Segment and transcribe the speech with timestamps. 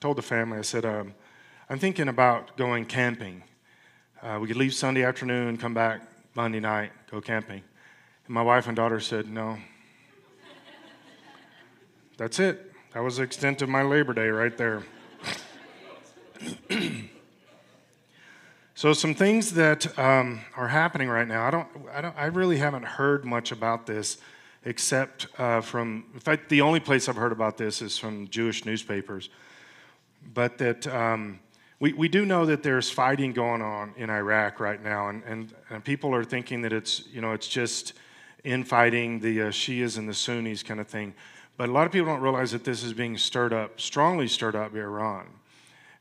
[0.00, 1.14] told the family, I said, um,
[1.68, 3.42] I'm thinking about going camping.
[4.22, 6.02] Uh, we could leave Sunday afternoon, come back
[6.34, 7.62] Monday night, go camping.
[8.26, 9.58] And my wife and daughter said, No.
[12.16, 12.72] That's it.
[12.94, 14.82] That was the extent of my Labor Day right there.
[18.74, 21.46] so, some things that um, are happening right now.
[21.46, 24.18] I don't, I don't, I really haven't heard much about this,
[24.64, 26.06] except uh, from.
[26.12, 29.28] In fact, the only place I've heard about this is from Jewish newspapers.
[30.34, 31.40] But that um,
[31.80, 35.54] we, we do know that there's fighting going on in Iraq right now, and, and,
[35.70, 37.92] and people are thinking that it's you know it's just
[38.44, 41.14] infighting the uh, Shias and the Sunnis kind of thing.
[41.56, 44.54] But a lot of people don't realize that this is being stirred up, strongly stirred
[44.54, 45.26] up by Iran,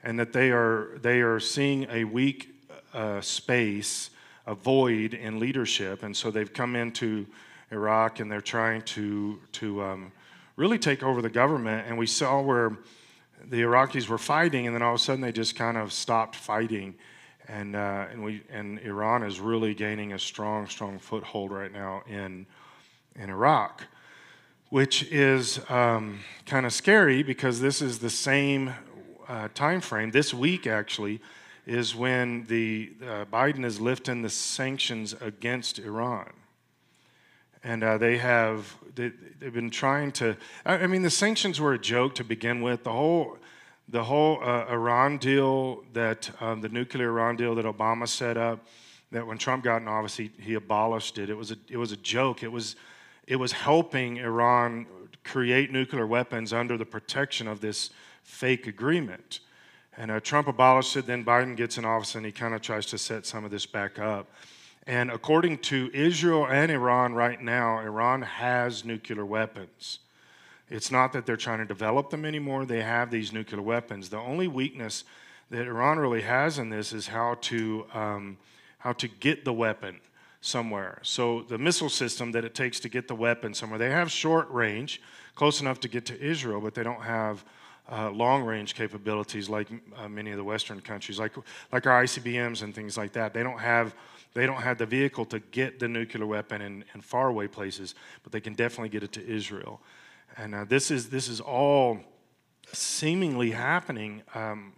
[0.03, 2.55] and that they are they are seeing a weak
[2.93, 4.09] uh, space,
[4.45, 7.25] a void in leadership, and so they've come into
[7.71, 10.11] Iraq and they're trying to to um,
[10.55, 11.87] really take over the government.
[11.87, 12.77] And we saw where
[13.49, 16.35] the Iraqis were fighting, and then all of a sudden they just kind of stopped
[16.35, 16.95] fighting,
[17.47, 22.03] and uh, and we and Iran is really gaining a strong, strong foothold right now
[22.07, 22.45] in
[23.15, 23.83] in Iraq
[24.69, 28.73] which is um, kind of scary because this is the same
[29.27, 30.11] uh, time frame.
[30.11, 31.21] This week, actually,
[31.65, 36.31] is when the uh, Biden is lifting the sanctions against Iran,
[37.67, 39.11] and uh, they have they,
[39.43, 40.37] have been trying to.
[40.65, 42.83] I, I, mean, the sanctions were a joke to begin with.
[42.83, 43.37] The whole
[43.89, 48.65] the whole uh, Iran deal that um, the nuclear Iran deal that Obama set up.
[49.11, 51.29] That when Trump got in office, he, he abolished it.
[51.29, 52.41] It was a it was a joke.
[52.41, 52.77] It was
[53.27, 54.85] it was helping Iran
[55.25, 57.89] create nuclear weapons under the protection of this
[58.23, 59.41] fake agreement.
[59.97, 62.85] And uh, Trump abolished it, then Biden gets in office and he kind of tries
[62.87, 64.29] to set some of this back up.
[64.87, 69.99] And according to Israel and Iran right now, Iran has nuclear weapons.
[70.69, 74.09] It's not that they're trying to develop them anymore, they have these nuclear weapons.
[74.09, 75.03] The only weakness
[75.49, 78.37] that Iran really has in this is how to, um,
[78.79, 79.99] how to get the weapon
[80.39, 80.99] somewhere.
[81.03, 84.49] So the missile system that it takes to get the weapon somewhere, they have short
[84.51, 85.01] range,
[85.35, 87.43] close enough to get to Israel, but they don't have
[87.91, 91.33] uh, long range capabilities like uh, many of the Western countries, like
[91.71, 93.33] like our ICBMs and things like that.
[93.33, 93.95] They don't have
[94.37, 98.31] they don't have the vehicle to get the nuclear weapon in, in faraway places, but
[98.31, 99.81] they can definitely get it to Israel.
[100.37, 101.99] And uh, this is this is all
[102.73, 104.73] seemingly happening um,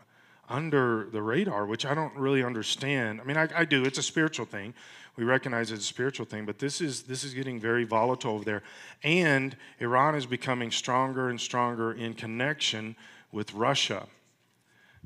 [0.47, 3.21] under the radar, which I don't really understand.
[3.21, 3.83] I mean, I, I do.
[3.83, 4.73] It's a spiritual thing
[5.19, 8.45] we recognize it's a spiritual thing, but this is this is getting very volatile over
[8.45, 8.63] there.
[9.03, 12.95] And Iran is becoming stronger and stronger in connection
[13.29, 14.07] with Russia,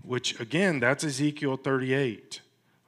[0.04, 2.42] which again, that's Ezekiel 38.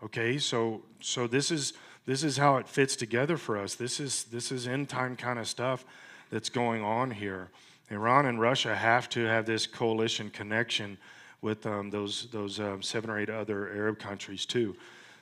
[0.03, 1.73] Okay, so so this is
[2.05, 3.75] this is how it fits together for us.
[3.75, 5.85] This is this is end time kind of stuff
[6.31, 7.49] that's going on here.
[7.89, 10.97] Iran and Russia have to have this coalition connection
[11.41, 14.75] with um, those those um, seven or eight other Arab countries too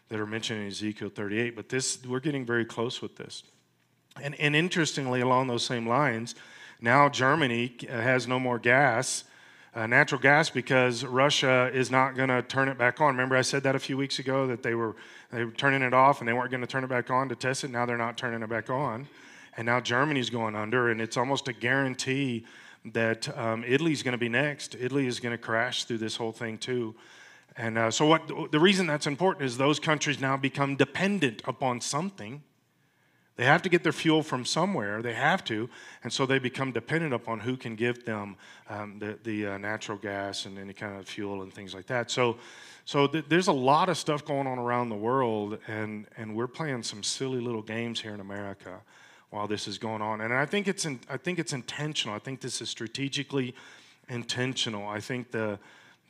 [0.09, 1.55] that are mentioned in Ezekiel 38.
[1.55, 3.43] But this, we're getting very close with this.
[4.21, 6.35] And, and interestingly, along those same lines,
[6.79, 9.23] now Germany has no more gas,
[9.75, 13.15] uh, natural gas, because Russia is not going to turn it back on.
[13.15, 14.95] Remember, I said that a few weeks ago that they were
[15.31, 17.35] they were turning it off and they weren't going to turn it back on to
[17.35, 17.71] test it.
[17.71, 19.07] Now they're not turning it back on,
[19.57, 22.45] and now Germany's going under, and it's almost a guarantee
[22.85, 24.75] that um, Italy's going to be next.
[24.79, 26.93] Italy is going to crash through this whole thing too.
[27.55, 31.81] And uh, so, what the reason that's important is those countries now become dependent upon
[31.81, 32.41] something.
[33.35, 35.01] They have to get their fuel from somewhere.
[35.01, 35.67] They have to,
[36.03, 38.35] and so they become dependent upon who can give them
[38.69, 42.11] um, the, the uh, natural gas and any kind of fuel and things like that.
[42.11, 42.37] So,
[42.85, 46.47] so th- there's a lot of stuff going on around the world, and and we're
[46.47, 48.81] playing some silly little games here in America
[49.31, 50.21] while this is going on.
[50.21, 52.15] And I think it's in, I think it's intentional.
[52.15, 53.55] I think this is strategically
[54.09, 54.87] intentional.
[54.87, 55.57] I think the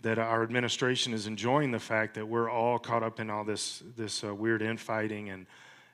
[0.01, 3.81] that our administration is enjoying the fact that we're all caught up in all this
[3.95, 5.45] this uh, weird infighting and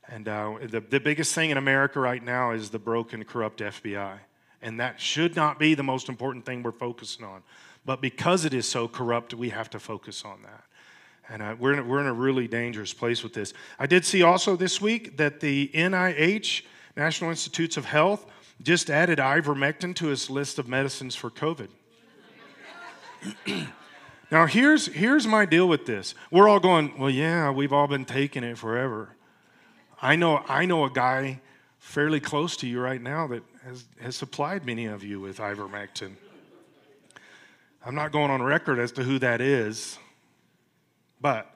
[0.10, 4.18] and uh, the, the biggest thing in America right now is the broken, corrupt FBI.
[4.62, 7.44] And that should not be the most important thing we're focusing on.
[7.86, 10.64] But because it is so corrupt, we have to focus on that.
[11.30, 13.54] And uh, we're, in a, we're in a really dangerous place with this.
[13.78, 16.64] I did see also this week that the NIH,
[16.98, 18.26] National Institutes of Health,
[18.62, 21.70] just added ivermectin to its list of medicines for COVID.
[24.32, 26.14] Now, here's, here's my deal with this.
[26.30, 29.16] We're all going, well, yeah, we've all been taking it forever.
[30.02, 31.42] I know, I know a guy
[31.78, 36.14] fairly close to you right now that has, has supplied many of you with ivermectin.
[37.86, 39.98] I'm not going on record as to who that is,
[41.20, 41.54] but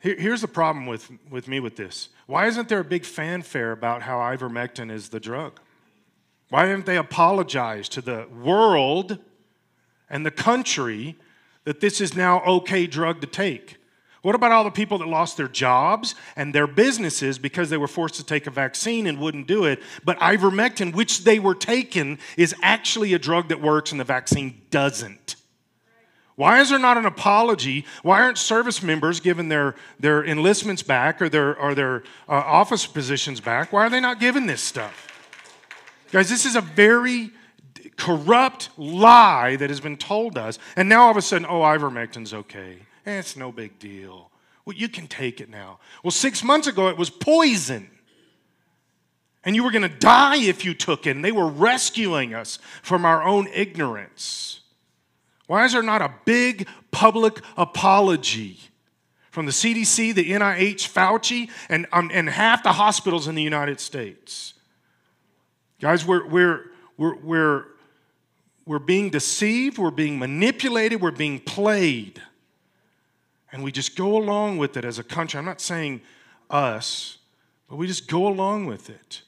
[0.00, 2.08] here, here's the problem with, with me with this.
[2.26, 5.60] Why isn't there a big fanfare about how ivermectin is the drug?
[6.50, 9.18] Why haven't they apologized to the world
[10.10, 11.16] and the country
[11.64, 13.77] that this is now okay drug to take?
[14.22, 17.86] What about all the people that lost their jobs and their businesses because they were
[17.86, 19.80] forced to take a vaccine and wouldn't do it?
[20.04, 24.60] But ivermectin, which they were taking, is actually a drug that works and the vaccine
[24.70, 25.36] doesn't.
[26.34, 27.84] Why is there not an apology?
[28.02, 32.86] Why aren't service members given their, their enlistments back or their, or their uh, office
[32.86, 33.72] positions back?
[33.72, 35.08] Why are they not given this stuff?
[36.12, 37.32] Guys, this is a very
[37.96, 40.58] corrupt lie that has been told us.
[40.76, 42.78] And now all of a sudden, oh, ivermectin's okay.
[43.08, 44.30] Eh, it's no big deal.
[44.66, 45.78] Well, you can take it now.
[46.04, 47.88] Well, six months ago, it was poison.
[49.44, 51.16] And you were going to die if you took it.
[51.16, 54.60] And they were rescuing us from our own ignorance.
[55.46, 58.58] Why is there not a big public apology
[59.30, 63.80] from the CDC, the NIH, Fauci, and, um, and half the hospitals in the United
[63.80, 64.52] States?
[65.80, 66.64] Guys, we're, we're,
[66.98, 67.64] we're, we're,
[68.66, 72.20] we're being deceived, we're being manipulated, we're being played
[73.52, 75.38] and we just go along with it as a country.
[75.38, 76.02] I'm not saying
[76.50, 77.18] us,
[77.68, 79.22] but we just go along with it.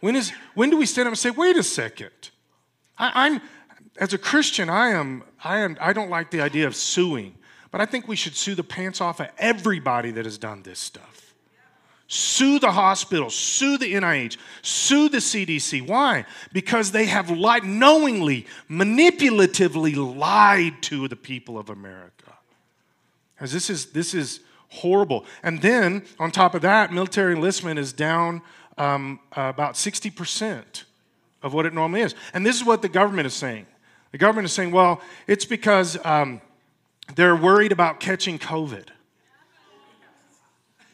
[0.00, 2.30] When, is, when do we stand up and say, wait a second?
[2.98, 3.40] I, I'm,
[3.98, 7.34] as a Christian, I, am, I, am, I don't like the idea of suing,
[7.70, 10.78] but I think we should sue the pants off of everybody that has done this
[10.78, 11.34] stuff.
[12.06, 15.86] Sue the hospital, sue the NIH, sue the CDC.
[15.86, 16.26] Why?
[16.52, 22.23] Because they have lied, knowingly, manipulatively lied to the people of America.
[23.44, 25.26] Because this is, this is horrible.
[25.42, 28.40] And then, on top of that, military enlistment is down
[28.78, 30.84] um, uh, about 60%
[31.42, 32.14] of what it normally is.
[32.32, 33.66] And this is what the government is saying.
[34.12, 36.40] The government is saying, well, it's because um,
[37.16, 38.86] they're worried about catching COVID.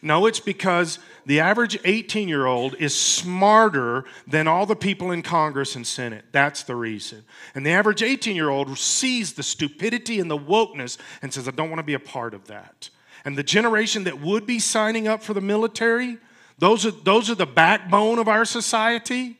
[0.02, 5.22] No, it's because the average 18 year old is smarter than all the people in
[5.22, 6.24] Congress and Senate.
[6.32, 7.24] That's the reason.
[7.54, 11.52] And the average 18 year old sees the stupidity and the wokeness and says, I
[11.52, 12.90] don't want to be a part of that.
[13.24, 16.18] And the generation that would be signing up for the military,
[16.58, 19.38] those are, those are the backbone of our society.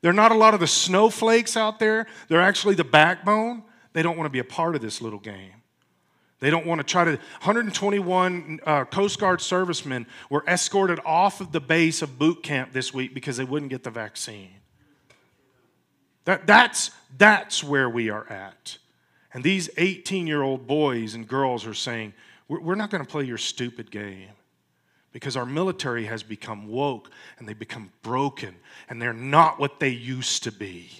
[0.00, 3.64] They're not a lot of the snowflakes out there, they're actually the backbone.
[3.92, 5.62] They don't want to be a part of this little game.
[6.38, 7.12] They don't want to try to.
[7.12, 12.92] 121 uh, Coast Guard servicemen were escorted off of the base of boot camp this
[12.92, 14.50] week because they wouldn't get the vaccine.
[16.26, 18.78] That, that's, that's where we are at.
[19.32, 22.12] And these 18 year old boys and girls are saying,
[22.48, 24.30] We're, we're not going to play your stupid game
[25.12, 28.56] because our military has become woke and they become broken
[28.90, 30.90] and they're not what they used to be.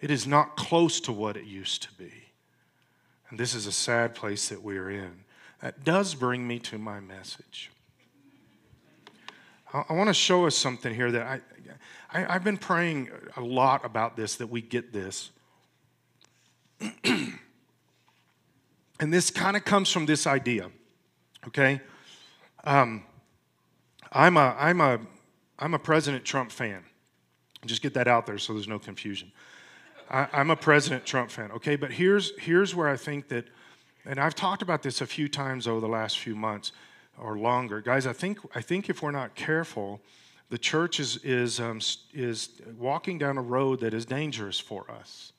[0.00, 2.21] It is not close to what it used to be.
[3.32, 5.24] And this is a sad place that we're in.
[5.62, 7.70] That does bring me to my message.
[9.72, 11.40] I, want to show us something here that I,
[12.12, 13.08] I, I've been praying
[13.38, 15.30] a lot about this, that we get this.
[17.04, 17.38] and
[19.00, 20.70] this kind of comes from this idea,
[21.46, 21.80] okay?
[22.64, 23.02] Um,
[24.12, 25.00] I'm a, I'm a,
[25.58, 26.84] I'm a President Trump fan.
[27.64, 29.32] Just get that out there so there's no confusion.
[30.10, 31.76] I, am a President Trump fan, okay?
[31.76, 33.46] But here's, here's where I think that,
[34.04, 36.72] and I've talked about this a few times over the last few months
[37.18, 37.80] or longer.
[37.80, 40.00] Guys, I think, I think if we're not careful,
[40.50, 41.80] the church is, is, um,
[42.12, 45.32] is walking down a road that is dangerous for us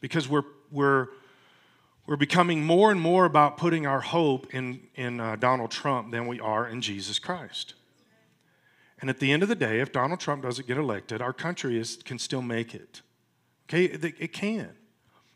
[0.00, 1.08] because we're, we're,
[2.06, 6.26] we're becoming more and more about putting our hope in, in uh, Donald Trump than
[6.26, 7.74] we are in Jesus Christ.
[9.00, 11.78] And at the end of the day, if Donald Trump doesn't get elected, our country
[11.78, 13.02] is, can still make it.
[13.72, 14.68] Okay, it can.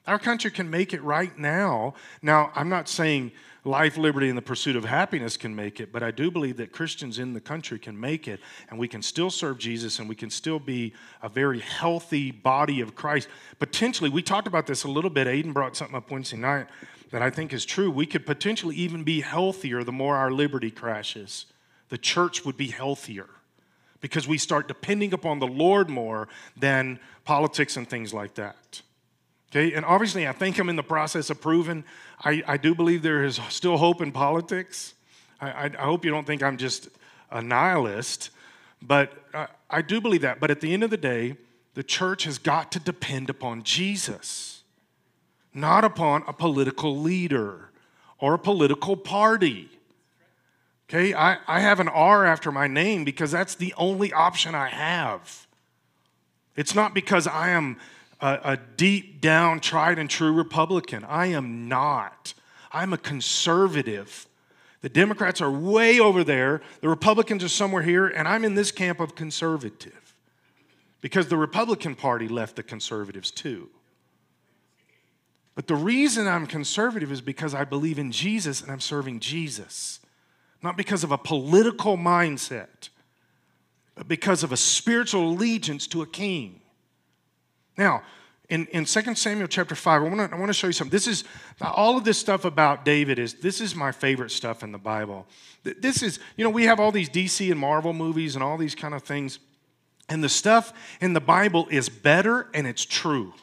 [0.07, 1.95] Our country can make it right now.
[2.21, 3.33] Now, I'm not saying
[3.65, 6.71] life, liberty, and the pursuit of happiness can make it, but I do believe that
[6.71, 10.15] Christians in the country can make it, and we can still serve Jesus, and we
[10.15, 13.29] can still be a very healthy body of Christ.
[13.59, 15.27] Potentially, we talked about this a little bit.
[15.27, 16.67] Aiden brought something up Wednesday night
[17.13, 17.91] that I think is true.
[17.91, 21.47] We could potentially even be healthier the more our liberty crashes.
[21.89, 23.31] The church would be healthier
[24.07, 28.81] because we start depending upon the Lord more than politics and things like that.
[29.51, 31.83] Okay, and obviously, I think I'm in the process of proving
[32.21, 34.95] I, I do believe there is still hope in politics.
[35.41, 36.89] I, I, I hope you don't think I'm just
[37.33, 38.31] a nihilist,
[38.81, 40.39] but I, I do believe that.
[40.39, 41.37] But at the end of the day,
[41.75, 44.63] the church has got to depend upon Jesus,
[45.53, 47.71] not upon a political leader
[48.21, 49.69] or a political party.
[50.89, 54.69] Okay, I, I have an R after my name because that's the only option I
[54.69, 55.47] have.
[56.55, 57.77] It's not because I am
[58.21, 61.05] a, a deep down, tried and true Republican.
[61.05, 62.35] I am not.
[62.73, 64.27] I'm a conservative.
[64.83, 68.71] The Democrats are way over there, the Republicans are somewhere here, and I'm in this
[68.71, 70.15] camp of conservative
[71.01, 73.69] because the Republican Party left the conservatives too.
[75.57, 80.01] But the reason I'm conservative is because I believe in Jesus and I'm serving Jesus,
[80.63, 82.89] not because of a political mindset,
[83.95, 86.61] but because of a spiritual allegiance to a king.
[87.77, 88.03] Now,
[88.49, 90.93] in, in 2 Samuel chapter 5, I want to I wanna show you something.
[90.93, 91.25] This is
[91.61, 95.27] all of this stuff about David is this is my favorite stuff in the Bible.
[95.65, 98.75] This is, you know, we have all these DC and Marvel movies and all these
[98.75, 99.41] kind of things.
[100.09, 103.35] And the stuff in the Bible is better and it's true.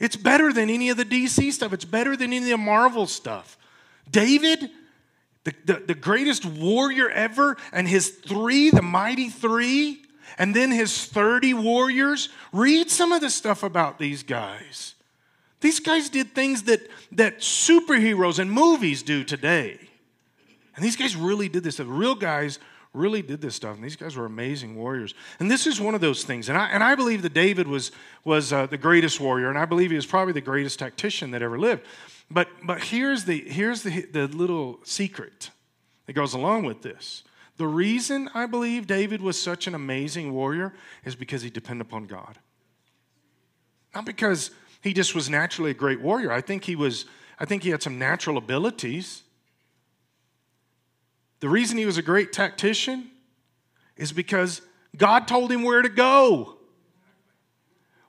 [0.00, 1.72] It's better than any of the DC stuff.
[1.72, 3.56] It's better than any of the Marvel stuff.
[4.10, 4.68] David,
[5.44, 10.02] the, the, the greatest warrior ever, and his three, the mighty three,
[10.38, 12.28] and then his 30 warriors.
[12.52, 14.94] Read some of the stuff about these guys.
[15.60, 16.80] These guys did things that,
[17.12, 19.78] that superheroes and movies do today.
[20.74, 21.76] And these guys really did this.
[21.76, 22.58] The real guys
[22.94, 23.76] really did this stuff.
[23.76, 25.14] And these guys were amazing warriors.
[25.38, 26.48] And this is one of those things.
[26.48, 27.92] And I, and I believe that David was,
[28.24, 31.42] was uh, the greatest warrior, and I believe he was probably the greatest tactician that
[31.42, 31.82] ever lived.
[32.30, 35.50] But, but here's, the, here's the, the little secret
[36.06, 37.24] that goes along with this.
[37.58, 40.72] The reason I believe David was such an amazing warrior
[41.04, 42.38] is because he depended upon God.
[43.94, 44.50] Not because
[44.80, 46.32] he just was naturally a great warrior.
[46.32, 47.04] I think he was,
[47.38, 49.22] I think he had some natural abilities.
[51.40, 53.10] The reason he was a great tactician
[53.96, 54.62] is because
[54.96, 56.56] God told him where to go.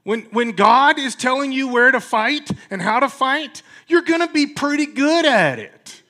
[0.04, 4.20] When, when God is telling you where to fight and how to fight, you're going
[4.20, 6.02] to be pretty good at it.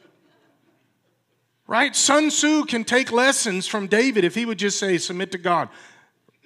[1.68, 1.96] Right?
[1.96, 5.70] Sun Tzu can take lessons from David if he would just say, submit to God.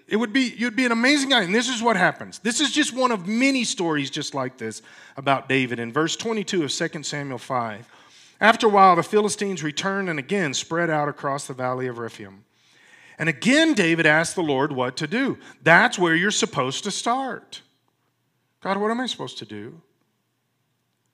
[0.07, 1.43] It would be, you'd be an amazing guy.
[1.43, 2.39] And this is what happens.
[2.39, 4.81] This is just one of many stories just like this
[5.15, 5.79] about David.
[5.79, 7.87] In verse 22 of 2 Samuel 5,
[8.39, 12.43] after a while, the Philistines returned and again spread out across the valley of Rephaim.
[13.17, 15.37] And again, David asked the Lord what to do.
[15.63, 17.61] That's where you're supposed to start.
[18.61, 19.81] God, what am I supposed to do?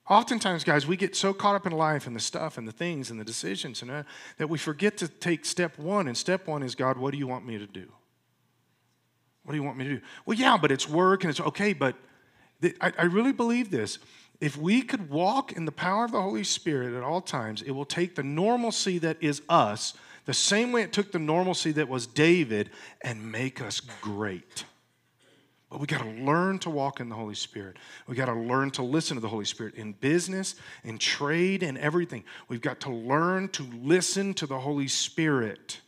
[0.08, 3.10] Oftentimes, guys, we get so caught up in life and the stuff and the things
[3.10, 4.02] and the decisions and uh,
[4.36, 6.08] that we forget to take step one.
[6.08, 7.90] And step one is, God, what do you want me to do?
[9.44, 10.00] What do you want me to do?
[10.26, 11.96] Well, yeah, but it's work and it's okay, but
[12.60, 13.98] th- I, I really believe this
[14.40, 17.70] if we could walk in the power of the Holy Spirit at all times, it
[17.70, 21.88] will take the normalcy that is us, the same way it took the normalcy that
[21.88, 22.70] was David,
[23.02, 24.64] and make us great.
[25.70, 27.78] But we got to learn to walk in the Holy Spirit.
[28.06, 30.54] We got to learn to listen to the Holy Spirit in business,
[30.84, 32.22] in trade, and everything.
[32.48, 35.80] We've got to learn to listen to the Holy Spirit.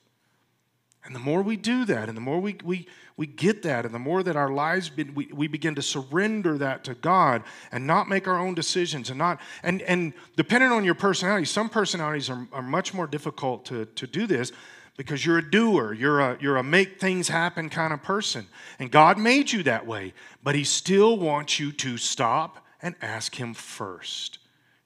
[1.04, 3.94] And the more we do that, and the more we, we, we get that, and
[3.94, 7.42] the more that our lives, be, we, we begin to surrender that to God
[7.72, 11.70] and not make our own decisions, and not, and, and depending on your personality, some
[11.70, 14.52] personalities are, are much more difficult to, to do this
[14.98, 18.46] because you're a doer, you're a, you're a make things happen kind of person.
[18.78, 23.34] And God made you that way, but He still wants you to stop and ask
[23.34, 24.38] Him first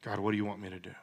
[0.03, 0.95] God, what do you want me to do?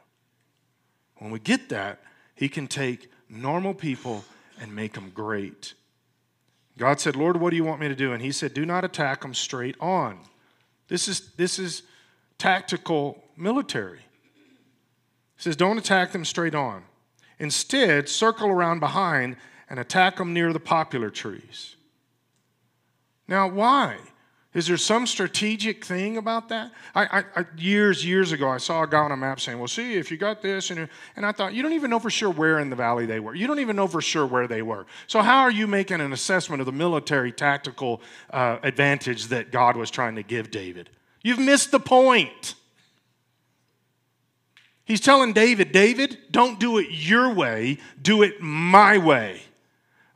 [1.18, 2.00] When we get that,
[2.34, 4.24] He can take normal people
[4.60, 5.74] and make them great.
[6.78, 8.12] God said, Lord, what do you want me to do?
[8.12, 10.20] And he said, Do not attack them straight on.
[10.86, 11.82] This is, this is
[12.38, 13.98] tactical military.
[13.98, 16.84] He says, Don't attack them straight on.
[17.38, 19.36] Instead, circle around behind
[19.68, 21.76] and attack them near the poplar trees.
[23.26, 23.96] Now, why?
[24.54, 26.72] Is there some strategic thing about that?
[26.94, 29.68] I, I, I, years, years ago, I saw a guy on a map saying, "Well,
[29.68, 32.30] see, if you got this," and, and I thought, you don't even know for sure
[32.30, 33.34] where in the valley they were.
[33.34, 34.86] You don't even know for sure where they were.
[35.06, 38.00] So how are you making an assessment of the military tactical
[38.30, 40.88] uh, advantage that God was trying to give David?
[41.22, 42.54] You've missed the point.
[44.86, 49.42] He's telling David, David, don't do it your way, do it my way.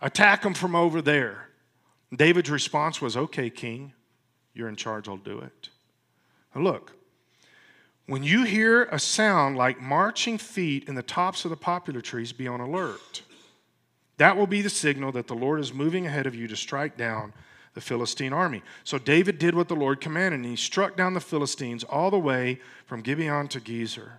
[0.01, 1.49] Attack them from over there.
[2.17, 3.93] David's response was, Okay, king.
[4.55, 5.69] You're in charge, I'll do it.
[6.55, 6.93] Now, look,
[8.07, 12.33] when you hear a sound like marching feet in the tops of the poplar trees,
[12.33, 13.23] be on alert.
[14.19, 16.97] That will be the signal that the Lord is moving ahead of you to strike
[16.97, 17.33] down
[17.75, 18.63] the Philistine army.
[18.85, 22.19] So David did what the Lord commanded, and he struck down the Philistines all the
[22.19, 24.11] way from Gibeon to Gezer.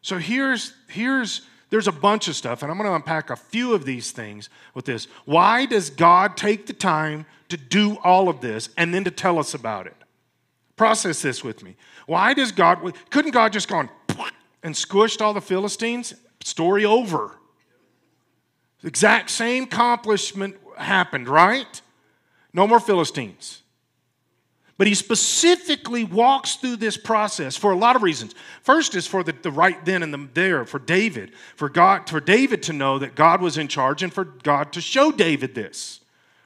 [0.00, 3.72] So here's, here's there's a bunch of stuff, and I'm going to unpack a few
[3.72, 5.08] of these things with this.
[5.24, 9.38] Why does God take the time to do all of this and then to tell
[9.38, 9.96] us about it?
[10.76, 11.76] Process this with me.
[12.04, 13.88] Why does God, couldn't God just gone
[14.62, 16.12] and squished all the Philistines?
[16.44, 17.38] Story over.
[18.82, 21.80] The exact same accomplishment happened, right?
[22.52, 23.61] No more Philistines.
[24.82, 28.34] But he specifically walks through this process for a lot of reasons.
[28.62, 32.18] First is for the, the right then and the there, for David, for God, for
[32.18, 36.00] David to know that God was in charge and for God to show David this.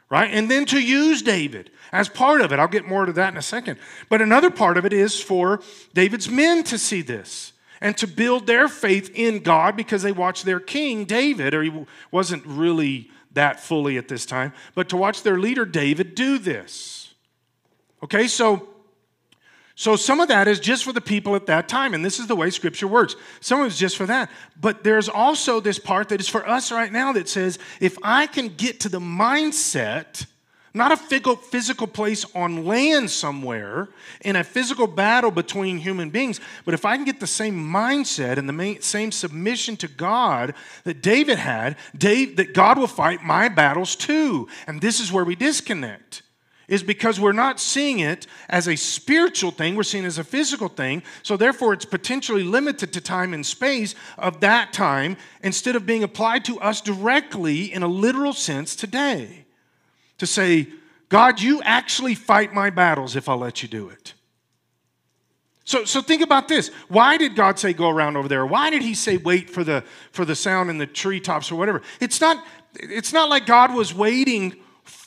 [0.08, 0.30] right?
[0.30, 2.58] And then to use David as part of it.
[2.58, 3.78] I'll get more to that in a second.
[4.08, 5.60] But another part of it is for
[5.94, 10.44] David's men to see this and to build their faith in God because they watched
[10.44, 15.22] their king, David, or he wasn't really that fully at this time, but to watch
[15.22, 17.05] their leader, David, do this.
[18.06, 18.68] Okay, so.
[19.78, 22.26] So some of that is just for the people at that time, and this is
[22.26, 23.14] the way Scripture works.
[23.42, 24.30] Some of it's just for that.
[24.58, 28.26] But there's also this part that is for us right now that says, if I
[28.26, 30.24] can get to the mindset
[30.76, 33.88] not a physical place on land somewhere
[34.20, 38.36] in a physical battle between human beings, but if I can get the same mindset
[38.36, 40.52] and the same submission to God
[40.84, 44.48] that David had, Dave, that God will fight my battles too.
[44.66, 46.20] And this is where we disconnect.
[46.68, 50.24] Is because we're not seeing it as a spiritual thing, we're seeing it as a
[50.24, 51.04] physical thing.
[51.22, 56.02] So, therefore, it's potentially limited to time and space of that time instead of being
[56.02, 59.46] applied to us directly in a literal sense today
[60.18, 60.68] to say,
[61.08, 64.14] God, you actually fight my battles if I'll let you do it.
[65.64, 66.70] So, so think about this.
[66.88, 68.46] Why did God say go around over there?
[68.46, 69.82] Why did he say wait for the
[70.12, 71.82] for the sound in the treetops or whatever?
[72.00, 72.44] It's not
[72.74, 74.56] it's not like God was waiting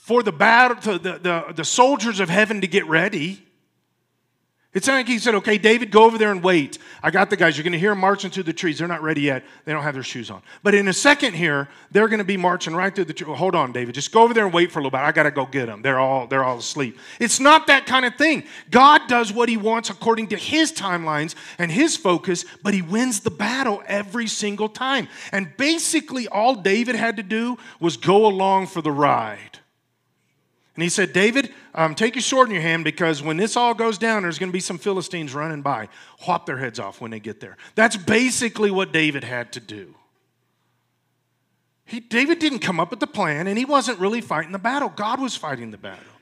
[0.10, 3.46] for the battle the, the, the soldiers of heaven to get ready.
[4.74, 6.80] It's like he said, okay, David, go over there and wait.
[7.04, 7.56] I got the guys.
[7.56, 8.80] You're going to hear them marching through the trees.
[8.80, 9.44] They're not ready yet.
[9.66, 10.42] They don't have their shoes on.
[10.64, 13.38] But in a second here, they're going to be marching right through the trees.
[13.38, 13.94] hold on, David.
[13.94, 15.02] Just go over there and wait for a little bit.
[15.02, 15.84] I got to go get them.
[15.84, 16.98] They're all, they're all asleep.
[17.20, 18.46] It's not that kind of thing.
[18.72, 23.20] God does what he wants according to his timelines and his focus, but he wins
[23.20, 25.08] the battle every single time.
[25.32, 29.59] And basically, all David had to do was go along for the ride.
[30.80, 33.74] And he said, David, um, take your sword in your hand because when this all
[33.74, 35.90] goes down, there's going to be some Philistines running by.
[36.20, 37.58] Whop their heads off when they get there.
[37.76, 39.94] That's basically what David had to do.
[41.84, 44.88] He, David didn't come up with the plan, and he wasn't really fighting the battle.
[44.88, 46.14] God was fighting the battle.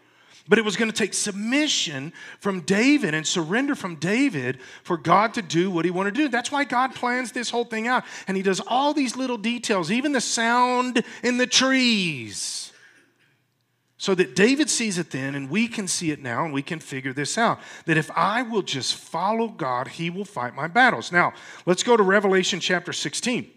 [0.48, 5.36] But it was going to take submission from David and surrender from David for God
[5.36, 6.30] to do what he wanted to do.
[6.30, 8.06] That's why God plans this whole thing out.
[8.28, 12.67] And he does all these little details, even the sound in the trees
[13.98, 16.80] so that David sees it then, and we can see it now, and we can
[16.80, 17.60] figure this out.
[17.86, 21.12] That if I will just follow God, He will fight my battles.
[21.12, 21.34] Now,
[21.66, 23.50] let's go to Revelation chapter 16.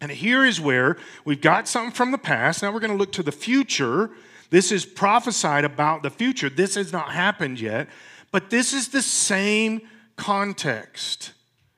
[0.00, 2.62] And here is where we've got something from the past.
[2.62, 4.10] Now we're going to look to the future.
[4.50, 6.50] This is prophesied about the future.
[6.50, 7.88] This has not happened yet,
[8.32, 9.80] but this is the same
[10.16, 11.32] context.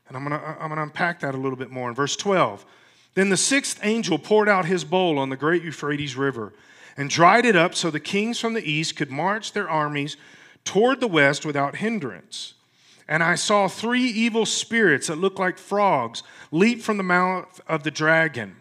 [0.09, 1.95] And I'm going to, uh, I'm going to unpack that a little bit more in
[1.95, 2.65] verse 12.
[3.15, 6.55] Then the sixth angel poured out his bowl on the great Euphrates River
[6.97, 10.17] and dried it up so the kings from the east could march their armies
[10.65, 12.55] toward the west without hindrance.
[13.09, 17.83] And I saw three evil spirits that looked like frogs leap from the mouth of
[17.83, 18.57] the dragon,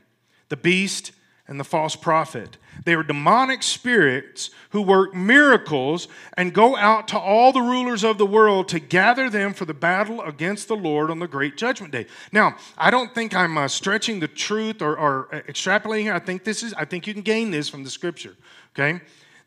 [0.49, 1.11] the beast,
[1.47, 2.57] and the false prophet.
[2.85, 8.17] They are demonic spirits who work miracles and go out to all the rulers of
[8.17, 11.93] the world to gather them for the battle against the Lord on the great judgment
[11.93, 12.07] day.
[12.31, 16.13] Now, I don't think I'm uh, stretching the truth or, or extrapolating here.
[16.13, 18.35] I think this is, I think you can gain this from the scripture,
[18.73, 19.01] okay?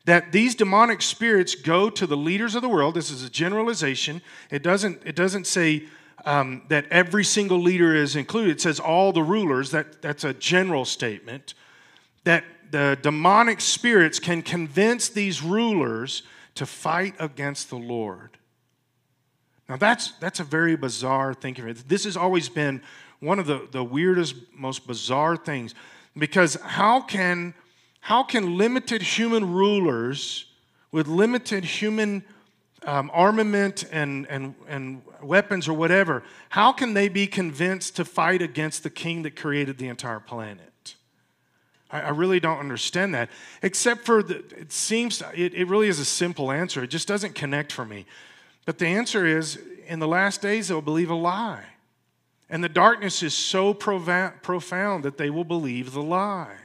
[0.06, 2.94] That these demonic spirits go to the leaders of the world.
[2.94, 4.22] This is a generalization.
[4.50, 5.88] It doesn't, it doesn't say
[6.24, 8.52] um, that every single leader is included.
[8.52, 9.72] It says all the rulers.
[9.72, 11.54] That, that's a general statement.
[12.24, 16.22] That the demonic spirits can convince these rulers
[16.54, 18.38] to fight against the Lord.
[19.68, 21.74] Now, that's, that's a very bizarre thinking.
[21.86, 22.82] This has always been
[23.20, 25.74] one of the, the weirdest, most bizarre things
[26.16, 27.54] because how can,
[28.00, 30.46] how can limited human rulers
[30.92, 32.24] with limited human
[32.84, 38.40] um, armament and, and, and weapons or whatever, how can they be convinced to fight
[38.40, 40.72] against the king that created the entire planet?
[41.90, 43.30] I, I really don't understand that,
[43.62, 46.82] except for the, it seems it, it really is a simple answer.
[46.82, 48.06] It just doesn't connect for me.
[48.64, 51.64] But the answer is in the last days, they'll believe a lie.
[52.48, 56.56] And the darkness is so profound that they will believe the lie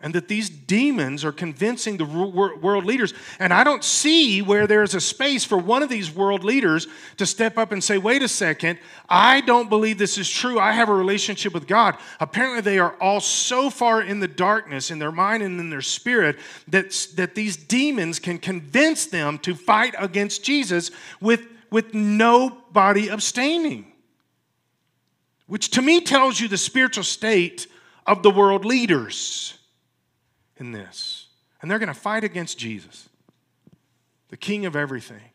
[0.00, 3.14] and that these demons are convincing the world leaders.
[3.38, 7.24] And I don't see where there's a space for one of these world leaders to
[7.24, 8.78] step up and say, wait a second,
[9.08, 10.58] I don't believe this is true.
[10.58, 11.96] I have a relationship with God.
[12.20, 15.80] Apparently, they are all so far in the darkness in their mind and in their
[15.80, 16.36] spirit
[16.68, 23.90] that, that these demons can convince them to fight against Jesus with, with nobody abstaining.
[25.46, 27.68] Which to me tells you the spiritual state
[28.06, 29.58] of the world leaders
[30.56, 31.26] in this.
[31.60, 33.08] And they're going to fight against Jesus,
[34.28, 35.30] the king of everything.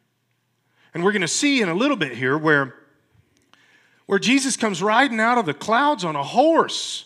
[0.94, 2.76] And we're going to see in a little bit here where,
[4.06, 7.06] where Jesus comes riding out of the clouds on a horse.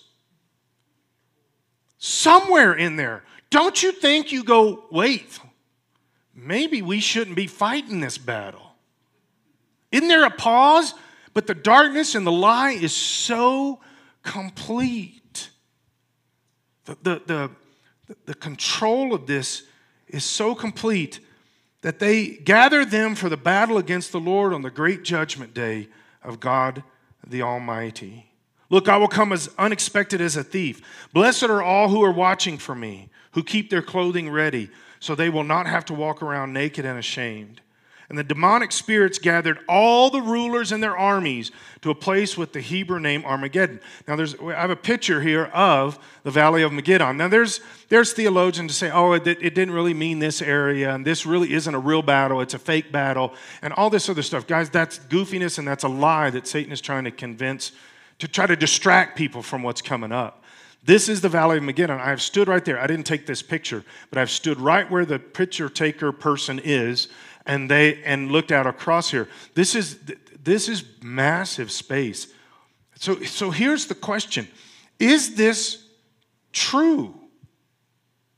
[1.97, 3.23] Somewhere in there.
[3.49, 5.39] don't you think you go, wait,
[6.35, 8.75] maybe we shouldn't be fighting this battle?
[9.91, 10.93] Isn't there a pause?
[11.33, 13.79] But the darkness and the lie is so
[14.21, 15.49] complete.
[16.85, 17.51] The, the, the,
[18.25, 19.63] the control of this
[20.07, 21.19] is so complete
[21.81, 25.89] that they gather them for the battle against the Lord on the great judgment day
[26.23, 26.83] of God
[27.25, 28.29] the Almighty.
[28.69, 30.81] Look, I will come as unexpected as a thief.
[31.13, 35.29] Blessed are all who are watching for me, who keep their clothing ready, so they
[35.29, 37.61] will not have to walk around naked and ashamed.
[38.13, 41.49] And the demonic spirits gathered all the rulers and their armies
[41.81, 43.79] to a place with the Hebrew name Armageddon.
[44.07, 47.15] Now, there's, I have a picture here of the Valley of Megiddon.
[47.15, 51.03] Now, there's, there's theologians to say, oh, it, it didn't really mean this area, and
[51.03, 54.45] this really isn't a real battle, it's a fake battle, and all this other stuff.
[54.45, 57.71] Guys, that's goofiness and that's a lie that Satan is trying to convince,
[58.19, 60.43] to try to distract people from what's coming up.
[60.85, 61.97] This is the Valley of Megiddon.
[61.99, 62.77] I have stood right there.
[62.77, 67.07] I didn't take this picture, but I've stood right where the picture taker person is
[67.45, 69.27] and they and looked out across here.
[69.53, 69.99] This is
[70.43, 72.27] this is massive space.
[72.95, 74.47] So so here's the question.
[74.99, 75.83] Is this
[76.51, 77.15] true?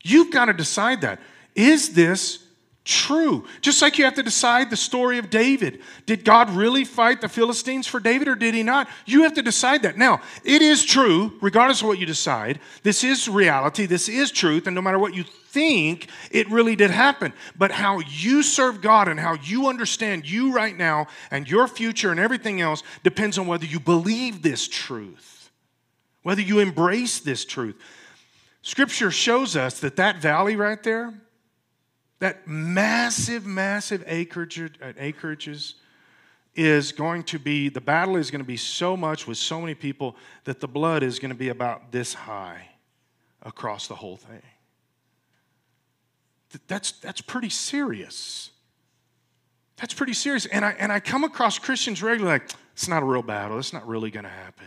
[0.03, 1.19] You've got to decide that.
[1.55, 2.44] Is this
[2.85, 3.45] true.
[3.61, 5.81] Just like you have to decide the story of David.
[6.05, 8.87] Did God really fight the Philistines for David or did he not?
[9.05, 9.97] You have to decide that.
[9.97, 12.59] Now, it is true, regardless of what you decide.
[12.83, 16.91] This is reality, this is truth, and no matter what you think, it really did
[16.91, 17.33] happen.
[17.57, 22.11] But how you serve God and how you understand you right now and your future
[22.11, 25.49] and everything else depends on whether you believe this truth,
[26.21, 27.75] whether you embrace this truth.
[28.61, 31.13] Scripture shows us that that valley right there,
[32.19, 35.73] that massive, massive acreage, uh, acreages
[36.55, 39.75] is going to be, the battle is going to be so much with so many
[39.75, 42.69] people that the blood is going to be about this high
[43.43, 44.41] across the whole thing.
[46.67, 48.51] That's, that's pretty serious.
[49.75, 50.45] That's pretty serious.
[50.45, 53.59] And I, and I come across Christians regularly like, it's not a real battle.
[53.59, 54.65] It's not really going to happen.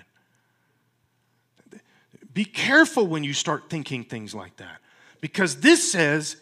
[2.34, 4.80] Be careful when you start thinking things like that
[5.20, 6.37] because this says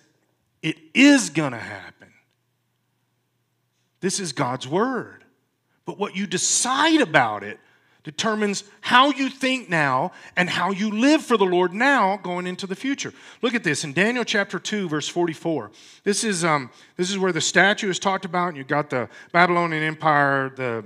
[0.62, 2.12] it is going to happen.
[4.00, 5.24] This is God's word.
[5.84, 7.58] But what you decide about it
[8.06, 12.66] determines how you think now and how you live for the Lord now going into
[12.66, 13.12] the future.
[13.42, 15.72] Look at this in Daniel chapter 2, verse 44.
[16.04, 19.08] This is, um, this is where the statue is talked about, and you've got the
[19.32, 20.84] Babylonian Empire, the,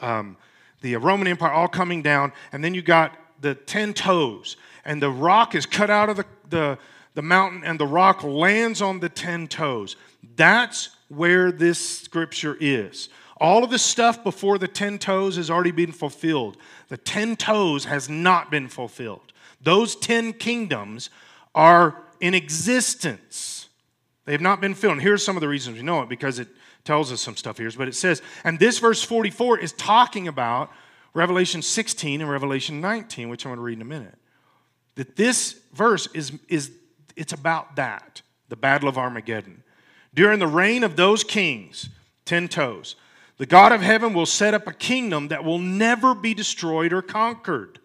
[0.00, 0.36] um,
[0.82, 5.10] the Roman Empire all coming down, and then you've got the 10 toes, and the
[5.10, 6.78] rock is cut out of the, the
[7.14, 9.96] the mountain and the rock lands on the 10 toes.
[10.36, 13.08] That's where this scripture is.
[13.38, 16.56] All of the stuff before the 10 toes has already been fulfilled.
[16.88, 19.32] The 10 toes has not been fulfilled.
[19.60, 21.10] Those 10 kingdoms
[21.54, 23.68] are in existence.
[24.24, 24.94] They have not been filled.
[24.94, 26.48] And here's some of the reasons we know it because it
[26.84, 27.70] tells us some stuff here.
[27.76, 30.70] But it says, and this verse 44 is talking about
[31.12, 34.16] Revelation 16 and Revelation 19, which I'm going to read in a minute.
[34.96, 36.70] That this verse is, is
[37.16, 39.62] it's about that, the Battle of Armageddon.
[40.14, 41.88] During the reign of those kings,
[42.24, 42.96] 10 toes,
[43.36, 47.02] the God of heaven will set up a kingdom that will never be destroyed or
[47.02, 47.80] conquered.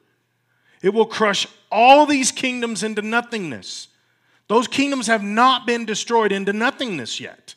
[0.82, 3.88] It will crush all these kingdoms into nothingness.
[4.48, 7.56] Those kingdoms have not been destroyed into nothingness yet.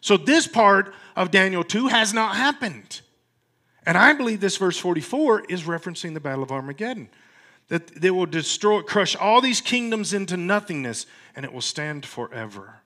[0.00, 3.00] So, this part of Daniel 2 has not happened.
[3.86, 7.08] And I believe this verse 44 is referencing the Battle of Armageddon
[7.68, 12.80] that they will destroy, crush all these kingdoms into nothingness, and it will stand forever.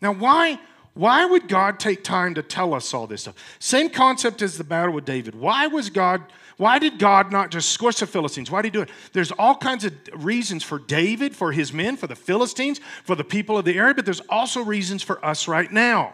[0.00, 0.58] Now, why,
[0.92, 3.36] why would God take time to tell us all this stuff?
[3.58, 5.34] Same concept as the battle with David.
[5.34, 6.22] Why was God,
[6.56, 8.50] why did God not just squish the Philistines?
[8.50, 8.90] Why did he do it?
[9.12, 13.24] There's all kinds of reasons for David, for his men, for the Philistines, for the
[13.24, 16.12] people of the area, but there's also reasons for us right now.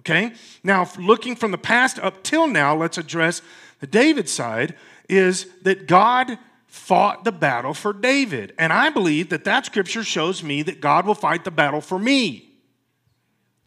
[0.00, 0.32] Okay?
[0.64, 3.42] Now, looking from the past up till now, let's address
[3.80, 4.74] the David side,
[5.08, 6.38] is that God
[6.70, 8.54] fought the battle for David.
[8.56, 11.98] And I believe that that scripture shows me that God will fight the battle for
[11.98, 12.48] me.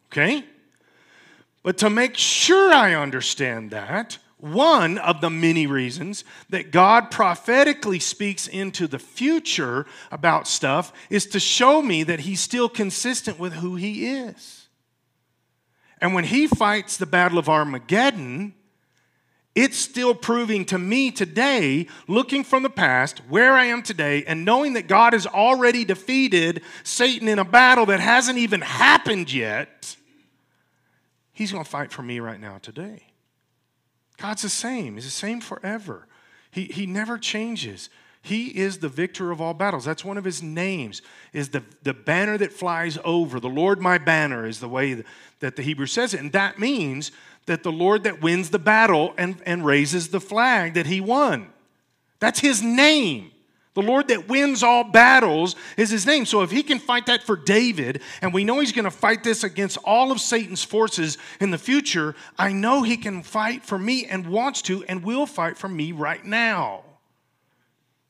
[0.08, 0.46] Okay?
[1.64, 8.00] But to make sure I understand that, one of the many reasons that God prophetically
[8.00, 13.54] speaks into the future about stuff is to show me that He's still consistent with
[13.54, 14.68] who He is.
[16.00, 18.54] And when He fights the battle of Armageddon,
[19.56, 24.46] it's still proving to me today, looking from the past, where I am today, and
[24.46, 29.96] knowing that God has already defeated Satan in a battle that hasn't even happened yet,
[31.36, 33.04] He's going to fight for me right now today.
[34.18, 36.08] God's the same, He's the same forever.
[36.50, 37.90] He, he never changes.
[38.26, 39.84] He is the victor of all battles.
[39.84, 41.02] That's one of his names,
[41.34, 43.38] is the, the banner that flies over.
[43.38, 45.04] The Lord my banner is the way
[45.42, 46.22] that the Hebrew says it.
[46.22, 47.12] And that means
[47.48, 51.50] that the Lord that wins the battle and, and raises the flag that he won.
[52.20, 53.32] That's his name.
[53.74, 56.26] The Lord that wins all battles is his name.
[56.26, 59.26] So if he can fight that for David, and we know he's going to fight
[59.26, 63.78] this against all of Satan's forces in the future, I know he can fight for
[63.78, 66.84] me and wants to and will fight for me right now.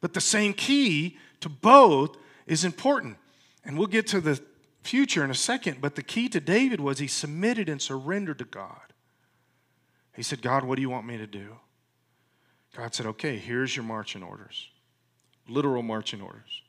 [0.04, 3.16] But the same key to both is important.
[3.64, 4.38] And we'll get to the
[4.82, 5.80] future in a second.
[5.80, 8.92] But the key to David was he submitted and surrendered to God.
[10.14, 11.56] He said, God, what do you want me to do?
[12.76, 14.68] God said, okay, here's your marching orders
[15.48, 16.62] literal marching orders.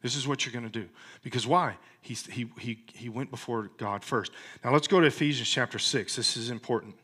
[0.00, 0.88] This is what you're going to do.
[1.22, 1.76] Because why?
[2.00, 4.32] He, he, he, he went before God first.
[4.64, 6.16] Now let's go to Ephesians chapter 6.
[6.16, 6.94] This is important.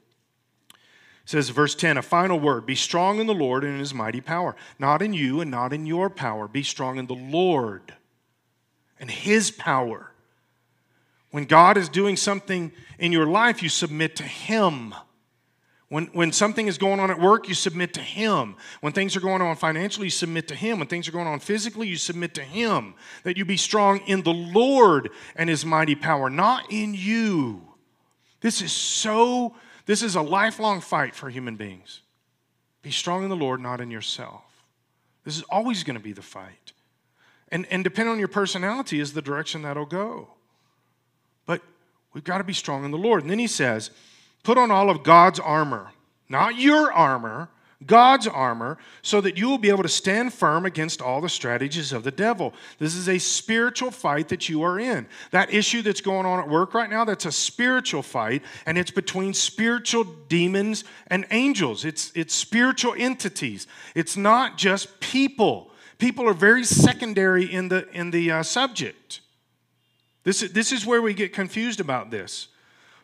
[1.28, 4.22] Says, verse 10, a final word Be strong in the Lord and in his mighty
[4.22, 4.56] power.
[4.78, 6.48] Not in you and not in your power.
[6.48, 7.92] Be strong in the Lord
[8.98, 10.10] and his power.
[11.30, 14.94] When God is doing something in your life, you submit to him.
[15.90, 18.56] When, when something is going on at work, you submit to Him.
[18.82, 20.78] When things are going on financially, you submit to Him.
[20.78, 22.92] When things are going on physically, you submit to Him.
[23.24, 27.62] That you be strong in the Lord and His mighty power, not in you.
[28.42, 29.54] This is so,
[29.88, 32.02] this is a lifelong fight for human beings.
[32.82, 34.42] Be strong in the Lord, not in yourself.
[35.24, 36.72] This is always going to be the fight.
[37.50, 40.28] And, and depending on your personality, is the direction that'll go.
[41.46, 41.62] But
[42.12, 43.22] we've got to be strong in the Lord.
[43.22, 43.90] And then He says,
[44.42, 45.92] Put on all of God's armor,
[46.28, 47.48] not your armor,
[47.86, 51.92] God's armor, so that you will be able to stand firm against all the strategies
[51.92, 52.52] of the devil.
[52.78, 55.06] This is a spiritual fight that you are in.
[55.30, 58.90] That issue that's going on at work right now, that's a spiritual fight, and it's
[58.90, 61.84] between spiritual demons and angels.
[61.84, 63.68] It's, it's spiritual entities.
[63.94, 65.70] It's not just people.
[65.98, 69.20] People are very secondary in the, in the uh, subject.
[70.24, 72.48] This, this is where we get confused about this.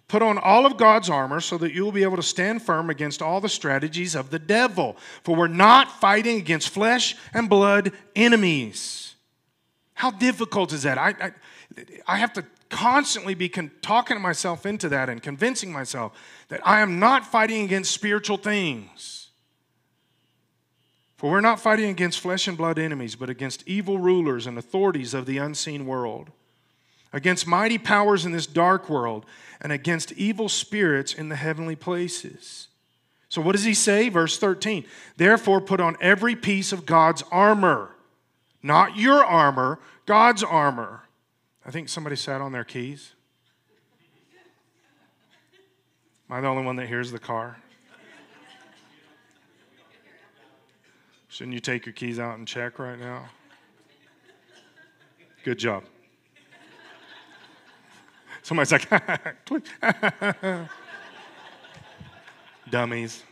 [0.06, 2.90] Put on all of God's armor so that you will be able to stand firm
[2.90, 4.96] against all the strategies of the devil.
[5.22, 9.14] For we're not fighting against flesh and blood enemies.
[9.94, 10.98] How difficult is that?
[10.98, 11.32] I, I,
[12.06, 16.12] I have to constantly be con- talking myself into that and convincing myself
[16.48, 19.28] that I am not fighting against spiritual things.
[21.16, 25.14] For we're not fighting against flesh and blood enemies, but against evil rulers and authorities
[25.14, 26.30] of the unseen world,
[27.12, 29.24] against mighty powers in this dark world
[29.64, 32.68] and against evil spirits in the heavenly places.
[33.30, 34.10] So, what does he say?
[34.10, 34.84] Verse 13.
[35.16, 37.90] Therefore, put on every piece of God's armor,
[38.62, 41.04] not your armor, God's armor.
[41.64, 43.14] I think somebody sat on their keys.
[46.28, 47.56] Am I the only one that hears the car?
[51.28, 53.30] Shouldn't you take your keys out and check right now?
[55.42, 55.84] Good job.
[58.44, 58.86] Somebody's like,
[62.70, 63.22] dummies.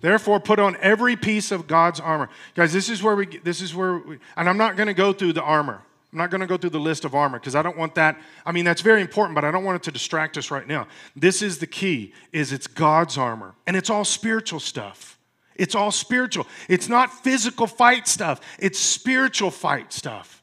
[0.00, 2.28] Therefore, put on every piece of God's armor.
[2.54, 5.12] Guys, this is where we, this is where we, and I'm not going to go
[5.12, 5.82] through the armor.
[6.12, 8.20] I'm not going to go through the list of armor because I don't want that.
[8.46, 10.86] I mean, that's very important, but I don't want it to distract us right now.
[11.16, 13.56] This is the key, is it's God's armor.
[13.66, 15.18] And it's all spiritual stuff.
[15.56, 16.46] It's all spiritual.
[16.68, 18.40] It's not physical fight stuff.
[18.60, 20.37] It's spiritual fight stuff.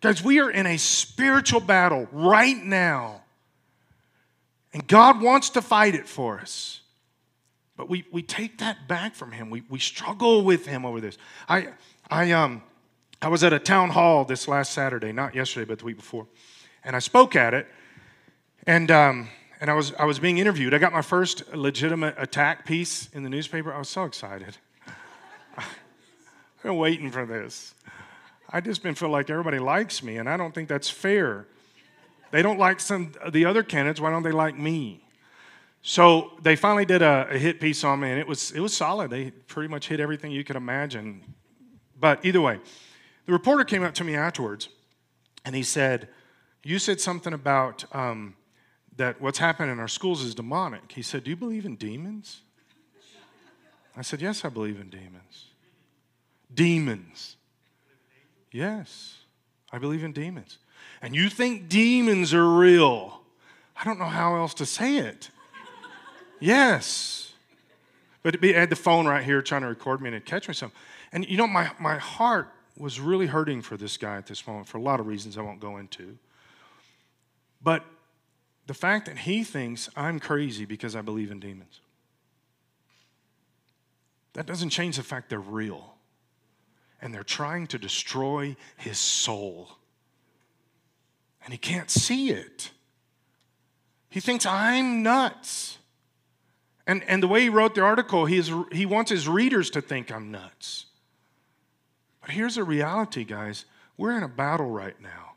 [0.00, 3.22] Guys, we are in a spiritual battle right now.
[4.72, 6.80] And God wants to fight it for us.
[7.76, 9.50] But we, we take that back from Him.
[9.50, 11.16] We, we struggle with Him over this.
[11.48, 11.68] I,
[12.10, 12.62] I, um,
[13.20, 16.26] I was at a town hall this last Saturday, not yesterday, but the week before.
[16.84, 17.66] And I spoke at it.
[18.66, 19.28] And, um,
[19.60, 20.74] and I, was, I was being interviewed.
[20.74, 23.72] I got my first legitimate attack piece in the newspaper.
[23.72, 24.56] I was so excited.
[25.56, 25.66] I've
[26.62, 27.74] been waiting for this.
[28.50, 31.46] I just been feel like everybody likes me, and I don't think that's fair.
[32.30, 34.00] They don't like some the other candidates.
[34.00, 35.02] Why don't they like me?
[35.82, 38.76] So they finally did a, a, hit piece on me, and it was it was
[38.76, 39.10] solid.
[39.10, 41.22] They pretty much hit everything you could imagine.
[41.98, 42.60] But either way,
[43.26, 44.68] the reporter came up to me afterwards,
[45.44, 46.08] and he said,
[46.62, 48.34] "You said something about um,
[48.96, 52.42] that what's happening in our schools is demonic." He said, "Do you believe in demons?"
[53.96, 55.46] I said, "Yes, I believe in demons."
[56.52, 57.37] Demons.
[58.50, 59.16] Yes,
[59.72, 60.58] I believe in demons.
[61.02, 63.20] And you think demons are real.
[63.76, 65.30] I don't know how else to say it.
[66.40, 67.32] yes.
[68.22, 70.72] But I had the phone right here trying to record me and catch me some.
[71.12, 74.66] And you know, my, my heart was really hurting for this guy at this moment
[74.66, 76.18] for a lot of reasons I won't go into.
[77.62, 77.84] But
[78.66, 81.80] the fact that he thinks I'm crazy because I believe in demons.
[84.34, 85.97] that doesn't change the fact they're real.
[87.00, 89.70] And they're trying to destroy his soul.
[91.44, 92.70] And he can't see it.
[94.10, 95.78] He thinks I'm nuts.
[96.86, 99.82] And, and the way he wrote the article, he, is, he wants his readers to
[99.82, 100.86] think I'm nuts.
[102.20, 103.64] But here's the reality, guys
[103.96, 105.27] we're in a battle right now.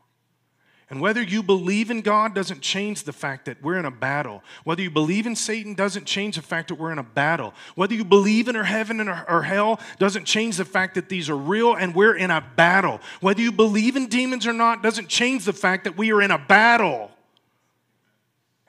[0.92, 4.42] And whether you believe in God doesn't change the fact that we're in a battle.
[4.64, 7.54] Whether you believe in Satan doesn't change the fact that we're in a battle.
[7.76, 11.30] Whether you believe in or heaven or, or hell doesn't change the fact that these
[11.30, 13.00] are real and we're in a battle.
[13.22, 16.30] Whether you believe in demons or not doesn't change the fact that we are in
[16.30, 17.10] a battle.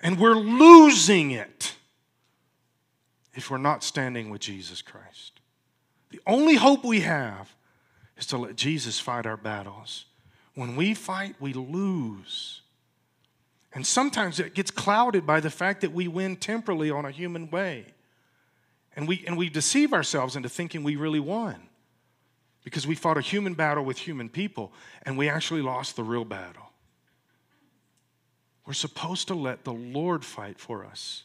[0.01, 1.75] And we're losing it
[3.33, 5.41] if we're not standing with Jesus Christ.
[6.09, 7.53] The only hope we have
[8.15, 10.05] is to let Jesus fight our battles.
[10.55, 12.61] When we fight, we lose.
[13.73, 17.49] And sometimes it gets clouded by the fact that we win temporally on a human
[17.49, 17.85] way.
[18.95, 21.69] And we, and we deceive ourselves into thinking we really won
[22.63, 24.71] because we fought a human battle with human people
[25.03, 26.69] and we actually lost the real battle.
[28.65, 31.23] We're supposed to let the Lord fight for us.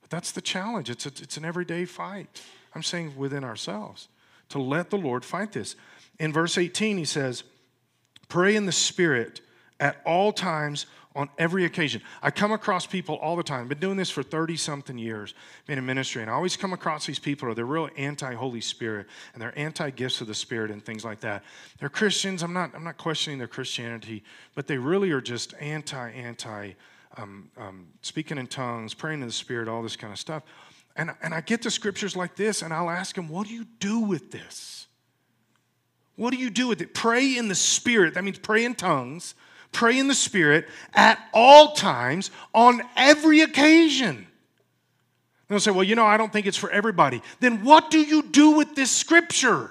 [0.00, 0.88] But that's the challenge.
[0.88, 2.40] It's, a, it's an everyday fight.
[2.74, 4.08] I'm saying within ourselves
[4.50, 5.76] to let the Lord fight this.
[6.18, 7.42] In verse 18, he says,
[8.32, 9.42] Pray in the Spirit
[9.78, 12.00] at all times on every occasion.
[12.22, 13.68] I come across people all the time.
[13.68, 15.34] Been doing this for 30 something years,
[15.66, 18.62] been in ministry, and I always come across these people are they're real anti Holy
[18.62, 21.44] Spirit and they're anti gifts of the Spirit and things like that.
[21.78, 22.42] They're Christians.
[22.42, 26.72] I'm not, I'm not questioning their Christianity, but they really are just anti, anti
[27.18, 30.42] um, um, speaking in tongues, praying in the Spirit, all this kind of stuff.
[30.96, 33.66] And, and I get to scriptures like this and I'll ask them, What do you
[33.78, 34.86] do with this?
[36.16, 36.94] What do you do with it?
[36.94, 38.14] Pray in the Spirit.
[38.14, 39.34] That means pray in tongues.
[39.72, 44.26] Pray in the Spirit at all times, on every occasion.
[45.48, 47.22] They'll say, Well, you know, I don't think it's for everybody.
[47.40, 49.70] Then what do you do with this scripture?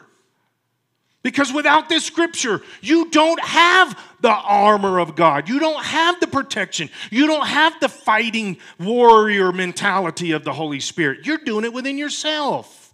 [1.24, 5.48] Because without this scripture, you don't have the armor of God.
[5.48, 6.90] You don't have the protection.
[7.12, 11.26] You don't have the fighting warrior mentality of the Holy Spirit.
[11.26, 12.92] You're doing it within yourself.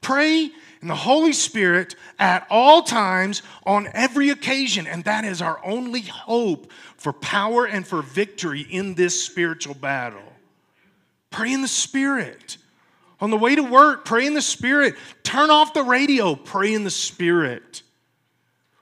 [0.00, 0.50] Pray
[0.84, 4.86] and the Holy Spirit at all times on every occasion.
[4.86, 10.20] And that is our only hope for power and for victory in this spiritual battle.
[11.30, 12.58] Pray in the Spirit.
[13.18, 14.94] On the way to work, pray in the Spirit.
[15.22, 17.80] Turn off the radio, pray in the Spirit.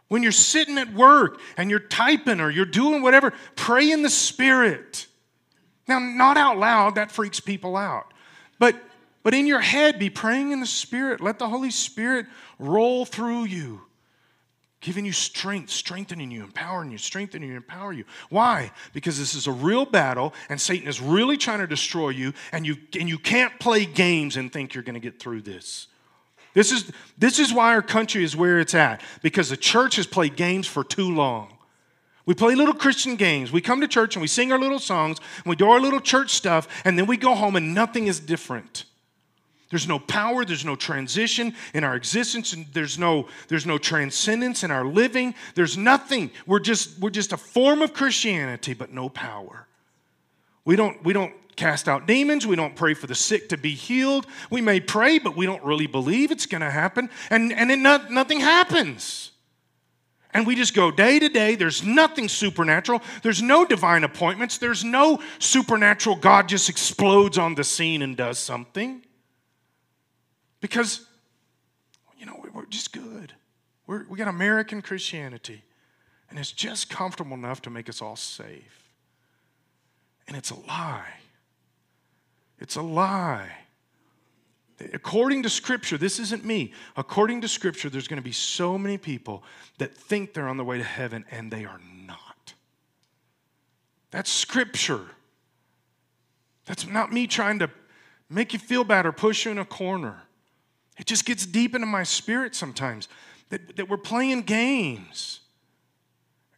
[0.09, 4.11] When you're sitting at work and you're typing or you're doing whatever, pray in the
[4.11, 5.07] Spirit.
[5.87, 8.13] Now, not out loud, that freaks people out.
[8.59, 8.75] But
[9.23, 11.21] but in your head, be praying in the Spirit.
[11.21, 12.27] Let the Holy Spirit
[12.59, 13.83] roll through you,
[14.81, 18.05] giving you strength, strengthening you, empowering you, strengthening you, empowering you.
[18.31, 18.73] Why?
[18.93, 22.67] Because this is a real battle, and Satan is really trying to destroy you, and
[22.67, 25.87] you, and you can't play games and think you're going to get through this.
[26.55, 30.07] This is, this is why our country is where it's at, because the church has
[30.07, 31.57] played games for too long.
[32.27, 33.51] We play little Christian games.
[33.51, 36.01] We come to church and we sing our little songs, and we do our little
[36.01, 38.85] church stuff, and then we go home and nothing is different.
[39.73, 44.65] There's no power, there's no transition in our existence, and there's no, there's no transcendence
[44.65, 45.35] in our living.
[45.55, 46.31] There's nothing.
[46.47, 49.67] We're just, we're just a form of Christianity, but no power.
[50.67, 52.47] We don't, we don't cast out demons.
[52.47, 54.27] We don't pray for the sick to be healed.
[54.51, 57.09] We may pray, but we don't really believe it's going to happen.
[57.31, 59.31] And, and it not, nothing happens.
[60.35, 61.55] And we just go day to day.
[61.55, 63.01] There's nothing supernatural.
[63.23, 64.59] There's no divine appointments.
[64.59, 69.03] There's no supernatural God just explodes on the scene and does something.
[70.63, 71.05] Because,
[72.17, 73.35] you know, we're just good.
[73.87, 75.63] We're, we got American Christianity,
[76.31, 78.91] and it's just comfortable enough to make us all safe.
[80.29, 81.15] And it's a lie.
[82.61, 83.51] It's a lie.
[84.95, 86.73] According to Scripture, this isn't me.
[86.97, 89.43] According to Scripture, there's going to be so many people
[89.79, 92.55] that think they're on the way to heaven, and they are not.
[94.13, 95.07] That's Scripture.
[96.67, 97.71] That's not me trying to
[98.31, 100.23] make you feel bad or push you in a corner.
[100.99, 103.09] It just gets deep into my spirit sometimes
[103.49, 105.41] that, that we're playing games.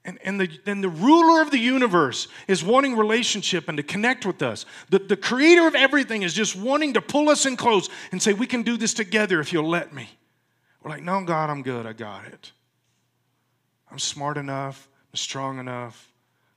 [0.05, 4.27] And, and, the, and the ruler of the universe is wanting relationship and to connect
[4.27, 4.67] with us.
[4.91, 8.35] The, the creator of everything is just wanting to pull us in close and say,
[8.35, 10.11] We can do this together if you'll let me.
[10.83, 11.87] We're like, No, God, I'm good.
[11.87, 12.53] I got it.
[13.91, 14.89] I'm smart enough.
[15.11, 16.13] I'm strong enough.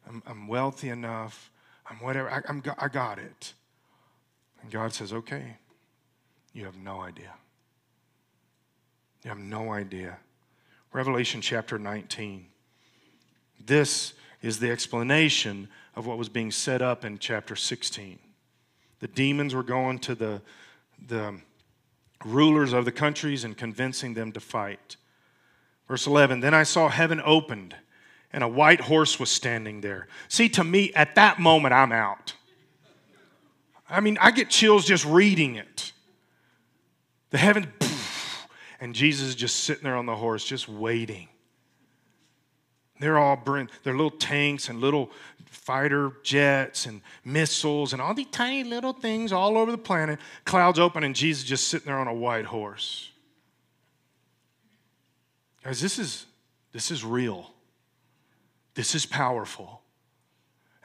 [0.08, 1.50] I'm, I'm wealthy enough.
[1.90, 2.30] I'm whatever.
[2.30, 3.54] I, I'm, I got it.
[4.62, 5.56] And God says, Okay,
[6.52, 7.34] you have no idea.
[9.28, 10.20] You have no idea.
[10.94, 12.46] Revelation chapter 19.
[13.60, 15.68] This is the explanation
[15.98, 18.20] of what was being set up in chapter 16.
[19.02, 20.42] The demons were going to the,
[21.10, 21.42] the
[22.24, 24.96] rulers of the countries and convincing them to fight.
[25.90, 27.76] Verse 11 Then I saw heaven opened,
[28.32, 30.08] and a white horse was standing there.
[30.30, 32.34] See, to me, at that moment, I'm out.
[33.90, 35.92] I mean, I get chills just reading it.
[37.32, 37.74] The heaven,
[38.80, 41.28] and Jesus is just sitting there on the horse, just waiting.
[43.00, 45.12] They're all bring their little tanks and little
[45.46, 50.20] fighter jets and missiles and all these tiny little things all over the planet.
[50.46, 53.12] Clouds open and Jesus just sitting there on a white horse.
[55.64, 56.26] Guys, this is
[56.72, 57.52] this is real.
[58.74, 59.82] This is powerful.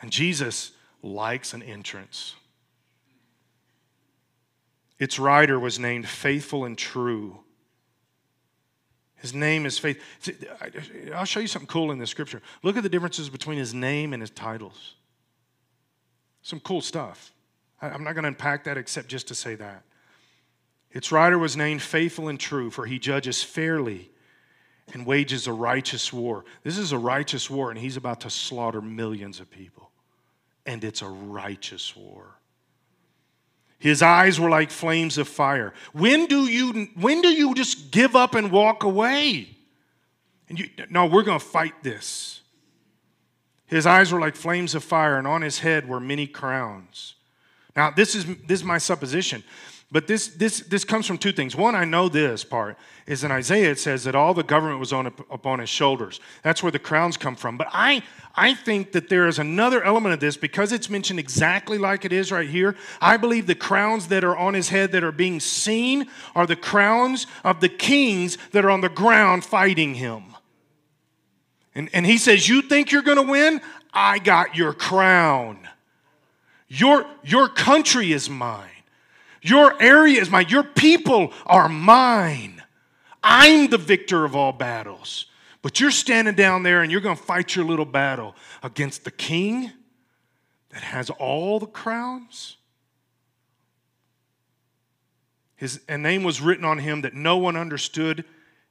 [0.00, 0.72] And Jesus
[1.02, 2.34] likes an entrance.
[4.98, 7.40] Its rider was named Faithful and True.
[9.22, 10.02] His name is Faith.
[11.14, 12.42] I'll show you something cool in the scripture.
[12.64, 14.96] Look at the differences between his name and his titles.
[16.42, 17.32] Some cool stuff.
[17.80, 19.84] I'm not going to unpack that except just to say that.
[20.90, 24.10] Its rider was named Faithful and True, for he judges fairly
[24.92, 26.44] and wages a righteous war.
[26.64, 29.92] This is a righteous war, and he's about to slaughter millions of people.
[30.66, 32.38] And it's a righteous war.
[33.82, 35.74] His eyes were like flames of fire.
[35.92, 39.48] When do you, when do you just give up and walk away?
[40.48, 42.42] And you, no, we're going to fight this.
[43.66, 47.16] His eyes were like flames of fire, and on his head were many crowns.
[47.74, 49.42] Now, this is, this is my supposition.
[49.92, 51.54] But this, this, this comes from two things.
[51.54, 54.90] One, I know this part is in Isaiah, it says that all the government was
[54.90, 56.18] on, upon his shoulders.
[56.42, 57.58] That's where the crowns come from.
[57.58, 58.02] But I,
[58.34, 62.12] I think that there is another element of this because it's mentioned exactly like it
[62.12, 62.74] is right here.
[63.02, 66.56] I believe the crowns that are on his head that are being seen are the
[66.56, 70.24] crowns of the kings that are on the ground fighting him.
[71.74, 73.60] And, and he says, You think you're going to win?
[73.92, 75.58] I got your crown.
[76.68, 78.70] Your, your country is mine.
[79.42, 80.46] Your area is mine.
[80.48, 82.62] Your people are mine.
[83.22, 85.26] I'm the victor of all battles.
[85.62, 89.10] But you're standing down there and you're going to fight your little battle against the
[89.10, 89.70] king
[90.70, 92.56] that has all the crowns.
[95.56, 98.24] His name was written on him that no one understood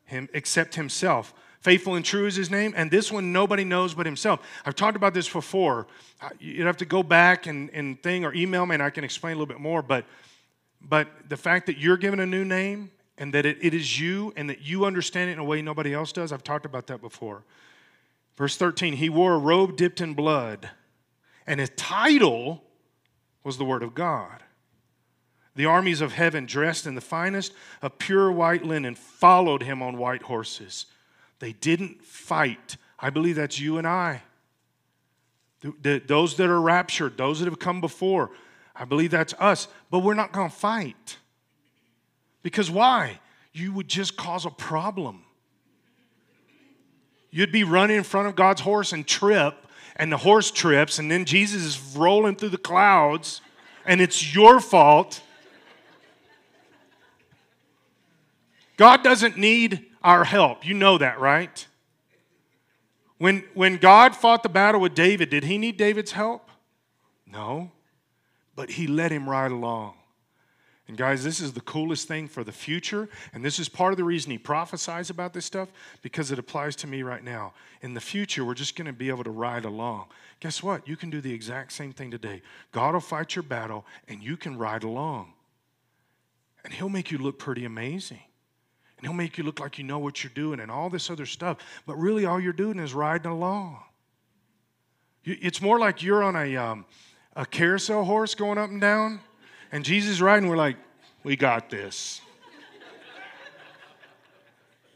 [0.04, 1.34] him except himself.
[1.62, 4.42] Faithful and true is his name, and this one nobody knows but himself.
[4.66, 5.88] I've talked about this before.
[6.40, 9.34] You'd have to go back and, and thing or email me and I can explain
[9.34, 10.06] a little bit more, but
[10.88, 14.34] but the fact that you're given a new name and that it, it is you
[14.36, 17.02] and that you understand it in a way nobody else does, I've talked about that
[17.02, 17.44] before.
[18.36, 20.70] Verse 13, he wore a robe dipped in blood,
[21.46, 22.64] and his title
[23.44, 24.44] was the Word of God.
[25.56, 29.98] The armies of heaven, dressed in the finest of pure white linen, followed him on
[29.98, 30.86] white horses.
[31.40, 32.78] They didn't fight.
[32.98, 34.24] I believe that's you and I.
[35.60, 38.32] The, the, those that are raptured, those that have come before,
[38.76, 41.18] I believe that's us, but we're not going to fight.
[42.42, 43.20] Because why?
[43.54, 45.24] You would just cause a problem.
[47.30, 49.54] You'd be running in front of God's horse and trip,
[49.98, 53.42] and the horse trips, and then Jesus is rolling through the clouds,
[53.86, 55.22] and it's your fault.
[58.78, 60.66] God doesn't need our help.
[60.66, 61.68] You know that, right?
[63.18, 66.50] When, when God fought the battle with David, did he need David's help?
[67.28, 67.72] No
[68.56, 69.96] but he let him ride along.
[70.88, 73.08] And guys, this is the coolest thing for the future.
[73.34, 75.70] And this is part of the reason he prophesies about this stuff
[76.02, 77.54] because it applies to me right now.
[77.82, 80.08] In the future, we're just going to be able to ride along.
[80.42, 80.86] Guess what?
[80.86, 82.42] You can do the exact same thing today.
[82.74, 85.32] God will fight your battle and you can ride along.
[86.66, 88.20] And he'll make you look pretty amazing.
[88.98, 91.26] And he'll make you look like you know what you're doing and all this other
[91.26, 91.60] stuff.
[91.86, 93.80] But really, all you're doing is riding along.
[95.24, 96.58] It's more like you're on a.
[96.58, 96.86] Um,
[97.36, 99.22] a carousel horse going up and down,
[99.72, 100.78] and Jesus riding, we're like,
[101.24, 102.22] we got this.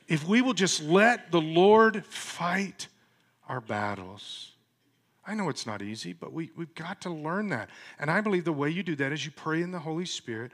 [0.08, 2.88] if we will just let the Lord fight
[3.48, 4.52] our battles.
[5.28, 7.70] I know it's not easy, but we, we've got to learn that.
[8.00, 10.52] And I believe the way you do that is you pray in the Holy Spirit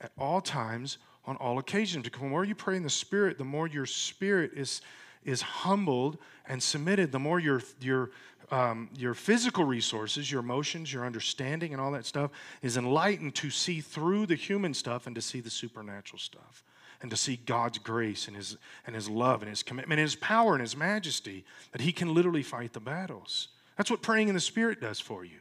[0.00, 2.04] at all times, on all occasions.
[2.04, 4.80] Because the more you pray in the Spirit, the more your spirit is,
[5.24, 6.18] is humbled
[6.48, 8.10] and submitted, the more your, your,
[8.50, 12.30] um, your physical resources, your emotions, your understanding, and all that stuff
[12.62, 16.64] is enlightened to see through the human stuff and to see the supernatural stuff
[17.02, 20.16] and to see God's grace and his, and his love and his commitment and his
[20.16, 23.48] power and his majesty that he can literally fight the battles.
[23.76, 25.38] That's what praying in the Spirit does for you.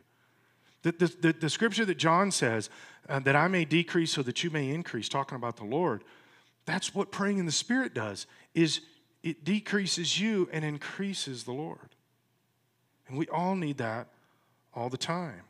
[0.84, 2.70] The, the, the, the scripture that John says,
[3.10, 6.04] uh, that I may decrease so that you may increase, talking about the Lord,
[6.66, 8.82] that's what praying in the Spirit does, is
[9.24, 11.96] it decreases you and increases the Lord.
[13.10, 14.08] And we all need that
[14.74, 15.42] all the time.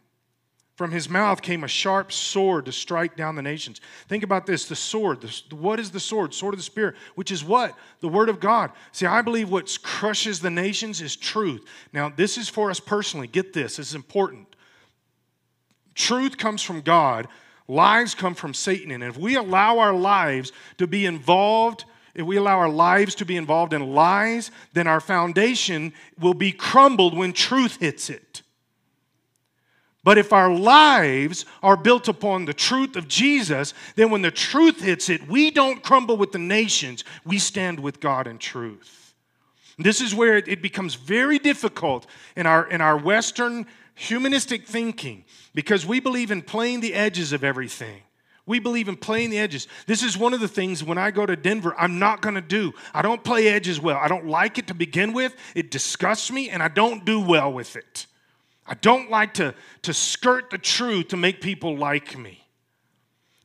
[0.79, 3.81] From his mouth came a sharp sword to strike down the nations.
[4.07, 5.19] Think about this the sword.
[5.19, 6.33] The, what is the sword?
[6.33, 7.77] Sword of the Spirit, which is what?
[7.99, 8.71] The Word of God.
[8.93, 11.65] See, I believe what crushes the nations is truth.
[11.91, 13.27] Now, this is for us personally.
[13.27, 14.55] Get this, is important.
[15.95, 17.27] Truth comes from God,
[17.67, 18.93] lies come from Satan.
[18.93, 21.83] And if we allow our lives to be involved,
[22.19, 26.51] if we allow our lives to be involved in lies, then our foundation will be
[26.51, 28.41] crumbled when truth hits it.
[30.03, 34.81] But if our lives are built upon the truth of Jesus, then when the truth
[34.81, 39.13] hits it, we don't crumble with the nations, we stand with God in truth.
[39.77, 42.05] This is where it becomes very difficult
[42.35, 43.65] in our, in our Western
[43.95, 45.23] humanistic thinking
[45.55, 48.01] because we believe in playing the edges of everything.
[48.49, 49.67] We believe in playing the edges.
[49.85, 52.41] This is one of the things when I go to Denver, I'm not going to
[52.41, 52.73] do.
[52.95, 53.97] I don't play edges well.
[53.97, 55.35] I don't like it to begin with.
[55.53, 58.07] It disgusts me, and I don't do well with it.
[58.65, 62.43] I don't like to, to skirt the truth to make people like me.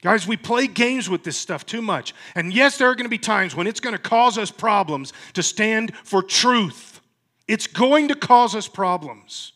[0.00, 2.14] Guys, we play games with this stuff too much.
[2.34, 5.12] And yes, there are going to be times when it's going to cause us problems
[5.34, 7.02] to stand for truth.
[7.46, 9.52] It's going to cause us problems.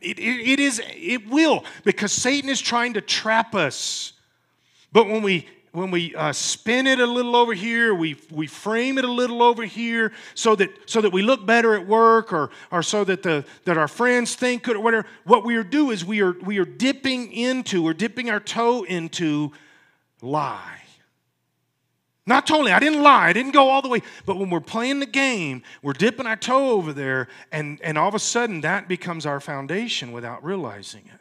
[0.00, 4.14] It, it, it is, it will, because Satan is trying to trap us.
[4.92, 8.98] But when we when we uh, spin it a little over here, we, we frame
[8.98, 12.50] it a little over here so that, so that we look better at work or,
[12.72, 15.06] or so that, the, that our friends think or whatever.
[15.24, 18.82] What we are doing is we are, we are dipping into or dipping our toe
[18.82, 19.52] into
[20.20, 20.78] lie.
[22.26, 24.02] Not totally, I didn't lie, I didn't go all the way.
[24.26, 28.08] But when we're playing the game, we're dipping our toe over there, and, and all
[28.08, 31.19] of a sudden that becomes our foundation without realizing it.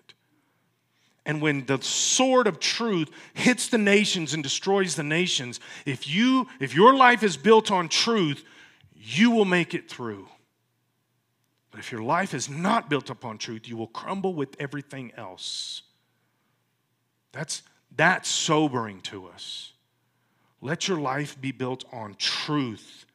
[1.29, 6.47] And when the sword of truth hits the nations and destroys the nations, if you
[6.59, 8.43] if your life is built on truth,
[8.95, 10.27] you will make it through.
[11.69, 15.83] But if your life is not built upon truth, you will crumble with everything else.
[17.31, 17.61] That's
[17.95, 19.73] that's sobering to us.
[20.61, 23.05] Let your life be built on truth.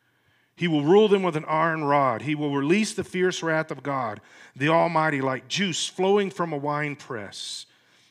[0.55, 2.23] He will rule them with an iron rod.
[2.23, 4.21] He will release the fierce wrath of God,
[4.55, 7.67] the Almighty, like juice flowing from a wine press.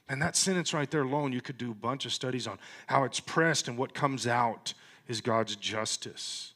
[0.10, 3.04] And that sentence right there alone, you could do a bunch of studies on how
[3.04, 4.74] it's pressed and what comes out
[5.08, 6.54] is God's justice,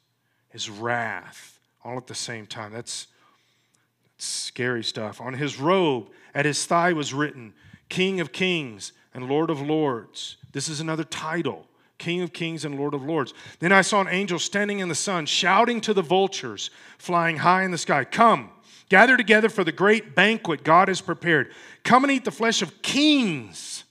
[0.50, 2.72] his wrath, all at the same time.
[2.72, 3.06] That's,
[4.04, 5.20] that's scary stuff.
[5.20, 7.54] On his robe, at his thigh was written,
[7.88, 10.36] King of Kings and Lord of Lords.
[10.52, 11.66] This is another title.
[11.98, 13.34] King of kings and Lord of lords.
[13.58, 17.64] Then I saw an angel standing in the sun, shouting to the vultures flying high
[17.64, 18.50] in the sky Come,
[18.88, 21.52] gather together for the great banquet God has prepared.
[21.84, 23.84] Come and eat the flesh of kings.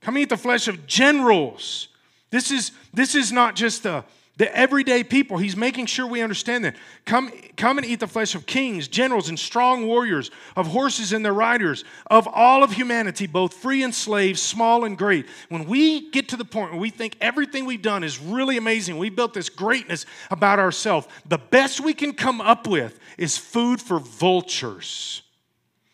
[0.00, 1.88] Come eat the flesh of generals.
[2.30, 4.04] This is, this is not just the,
[4.42, 5.38] the everyday people.
[5.38, 6.74] He's making sure we understand that.
[7.04, 11.24] Come, come and eat the flesh of kings, generals, and strong warriors, of horses and
[11.24, 15.26] their riders, of all of humanity, both free and slaves, small and great.
[15.48, 18.98] When we get to the point where we think everything we've done is really amazing,
[18.98, 23.80] we built this greatness about ourselves, the best we can come up with is food
[23.80, 25.22] for vultures.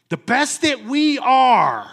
[0.08, 1.86] The best that we are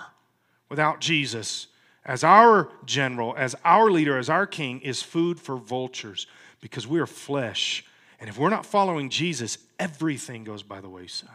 [0.70, 1.68] without Jesus
[2.06, 6.28] as our general, as our leader, as our king is food for vultures
[6.66, 7.86] because we are flesh.
[8.20, 11.30] And if we're not following Jesus, everything goes by the wayside.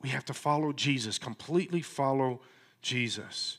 [0.00, 2.40] We have to follow Jesus, completely follow
[2.80, 3.58] Jesus.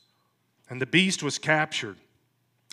[0.68, 1.98] And the beast was captured.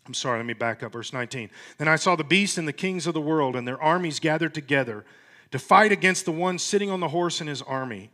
[0.08, 0.92] I'm sorry, let me back up.
[0.92, 1.52] Verse 19.
[1.78, 4.56] Then I saw the beast and the kings of the world and their armies gathered
[4.56, 5.06] together
[5.52, 8.10] to fight against the one sitting on the horse and his army.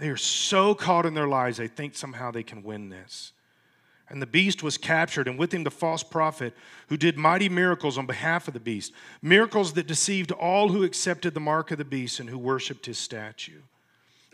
[0.00, 3.32] They are so caught in their lies, they think somehow they can win this.
[4.10, 6.54] And the beast was captured, and with him the false prophet
[6.88, 11.34] who did mighty miracles on behalf of the beast, miracles that deceived all who accepted
[11.34, 13.60] the mark of the beast and who worshiped his statue.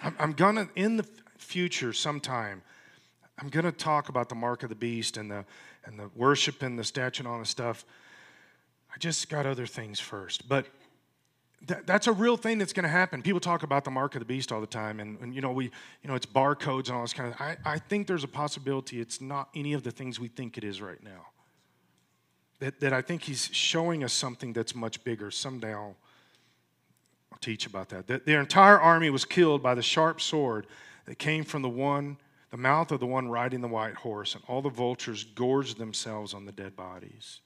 [0.01, 1.07] I'm, going to, in the
[1.39, 2.63] future, sometime,
[3.39, 5.45] I'm going to talk about the mark of the beast and the,
[5.85, 7.85] and the worship and the statue and all this stuff.
[8.95, 10.49] I just got other things first.
[10.49, 10.67] But
[11.67, 13.23] that, that's a real thing that's going to happen.
[13.23, 15.53] People talk about the mark of the beast all the time, and, and, you know
[15.53, 17.41] we, you know, it's barcodes and all this kind of.
[17.41, 20.65] I, I think there's a possibility it's not any of the things we think it
[20.65, 21.27] is right now.
[22.61, 25.31] That, that I think he's showing us something that's much bigger.
[25.31, 25.97] Someday I'll,
[27.33, 28.07] I'll teach about that.
[28.07, 30.67] That their entire army was killed by the sharp sword
[31.07, 32.17] that came from the one,
[32.51, 36.33] the mouth of the one riding the white horse, and all the vultures gorged themselves
[36.33, 37.41] on the dead bodies.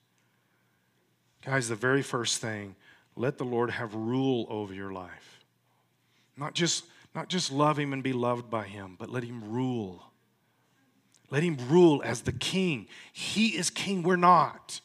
[1.45, 2.75] Guys, the very first thing
[3.19, 5.45] let the Lord have rule over your life.
[6.37, 10.05] Not just, not just love Him and be loved by Him, but let Him rule.
[11.31, 12.87] Let Him rule as the King.
[13.13, 14.81] He is King, we're not.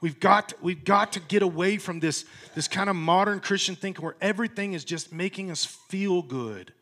[0.00, 2.24] We've got, we've got to get away from this,
[2.54, 6.72] this kind of modern Christian thinking where everything is just making us feel good.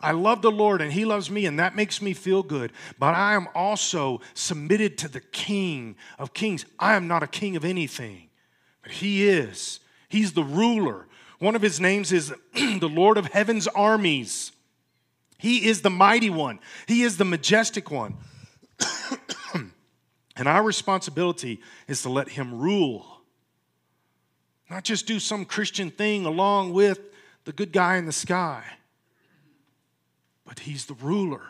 [0.00, 2.72] I love the Lord and He loves me, and that makes me feel good.
[2.98, 6.64] But I am also submitted to the King of Kings.
[6.78, 8.28] I am not a king of anything,
[8.82, 9.80] but He is.
[10.14, 11.06] He's the ruler.
[11.38, 14.52] One of His names is the Lord of Heaven's armies.
[15.38, 18.16] He is the mighty one, He is the majestic one.
[20.36, 23.22] and our responsibility is to let Him rule,
[24.70, 27.00] not just do some Christian thing along with
[27.44, 28.64] the good guy in the sky
[30.44, 31.42] but he's the ruler.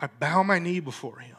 [0.00, 1.35] I bow my knee before him.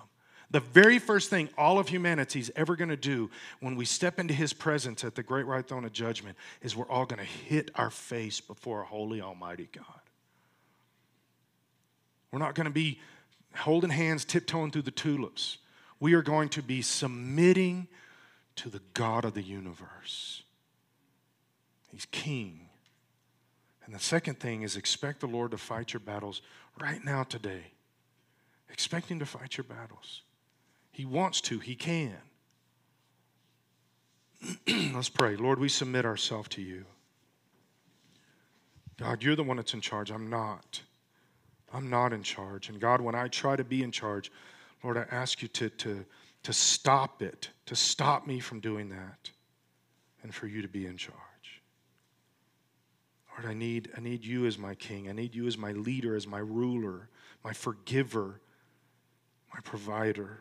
[0.49, 3.29] The very first thing all of humanity is ever going to do
[3.59, 6.89] when we step into his presence at the great white throne of judgment is we're
[6.89, 9.83] all going to hit our face before a holy, almighty God.
[12.31, 12.99] We're not going to be
[13.55, 15.57] holding hands, tiptoeing through the tulips.
[15.99, 17.87] We are going to be submitting
[18.57, 20.43] to the God of the universe.
[21.91, 22.69] He's king.
[23.85, 26.41] And the second thing is expect the Lord to fight your battles
[26.79, 27.71] right now, today.
[28.69, 30.21] Expect Him to fight your battles.
[30.97, 32.15] He wants to, He can.
[34.95, 35.35] Let's pray.
[35.35, 36.85] Lord, we submit ourselves to you.
[38.99, 40.09] God, you're the one that's in charge.
[40.09, 40.81] I'm not.
[41.71, 42.69] I'm not in charge.
[42.69, 44.31] And God, when I try to be in charge,
[44.83, 46.03] Lord, I ask you to, to,
[46.41, 49.29] to stop it, to stop me from doing that,
[50.23, 51.61] and for you to be in charge.
[53.37, 55.09] Lord, I need, I need you as my king.
[55.09, 57.07] I need you as my leader, as my ruler,
[57.43, 58.41] my forgiver,
[59.53, 60.39] my provider.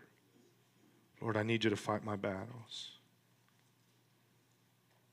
[1.26, 2.92] Lord, I need you to fight my battles.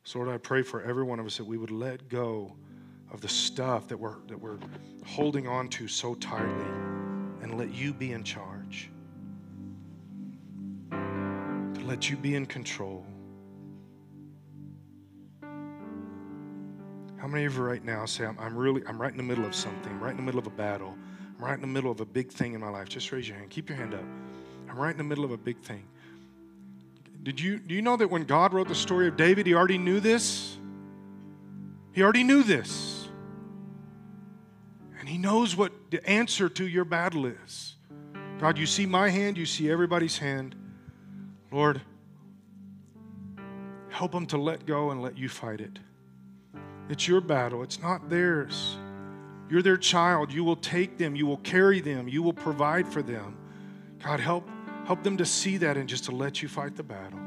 [0.03, 2.55] So, Lord, I pray for every one of us that we would let go
[3.11, 4.59] of the stuff that we're, that we're
[5.07, 6.67] holding on to so tightly
[7.41, 8.91] and let you be in charge.
[10.91, 13.07] To let you be in control.
[17.17, 19.45] How many of you right now say, I'm, I'm, really, I'm right in the middle
[19.45, 20.93] of something, right in the middle of a battle,
[21.39, 22.87] I'm right in the middle of a big thing in my life?
[22.87, 23.49] Just raise your hand.
[23.49, 24.05] Keep your hand up.
[24.69, 25.87] I'm right in the middle of a big thing.
[27.23, 29.77] Did you, do you know that when God wrote the story of David, he already
[29.77, 30.57] knew this?
[31.93, 33.07] He already knew this.
[34.99, 37.75] And he knows what the answer to your battle is.
[38.39, 40.55] God, you see my hand, you see everybody's hand.
[41.51, 41.81] Lord,
[43.89, 45.79] help them to let go and let you fight it.
[46.89, 48.77] It's your battle, it's not theirs.
[49.49, 50.33] You're their child.
[50.33, 53.37] You will take them, you will carry them, you will provide for them.
[54.03, 54.47] God, help,
[54.85, 57.19] help them to see that and just to let you fight the battle.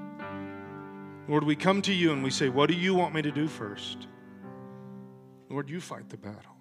[1.28, 3.48] Lord, we come to you and we say, What do you want me to do
[3.48, 4.06] first?
[5.48, 6.56] Lord, you fight the battle.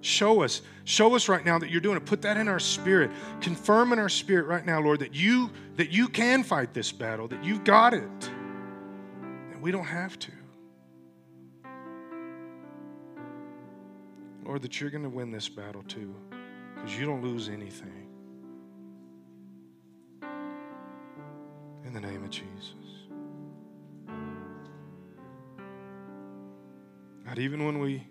[0.00, 2.06] Show us, show us right now that you're doing it.
[2.06, 3.10] Put that in our spirit.
[3.40, 7.28] Confirm in our spirit right now, Lord, that you that you can fight this battle,
[7.28, 8.30] that you've got it.
[9.52, 10.32] And we don't have to.
[14.44, 16.14] Lord, that you're going to win this battle too,
[16.76, 18.05] because you don't lose anything.
[21.86, 22.74] In the name of Jesus.
[27.24, 28.06] God, even when we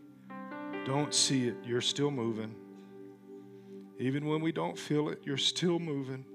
[0.85, 2.55] don't see it, you're still moving.
[3.99, 6.25] Even when we don't feel it, you're still moving.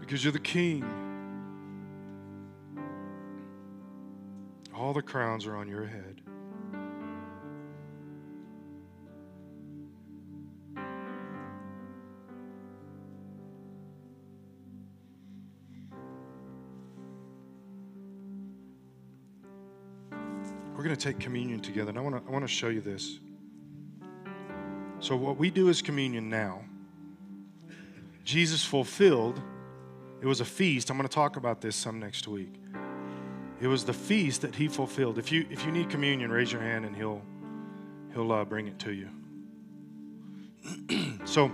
[0.00, 0.84] Because you're the king.
[4.74, 6.22] All the crowns are on your head.
[20.96, 23.18] Going to take communion together, and I want to I want to show you this.
[25.00, 26.64] So what we do is communion now.
[28.24, 29.40] Jesus fulfilled.
[30.22, 30.90] It was a feast.
[30.90, 32.54] I'm going to talk about this some next week.
[33.60, 35.18] It was the feast that he fulfilled.
[35.18, 37.22] If you if you need communion, raise your hand and he'll
[38.14, 39.08] he'll uh, bring it to you.
[41.24, 41.52] so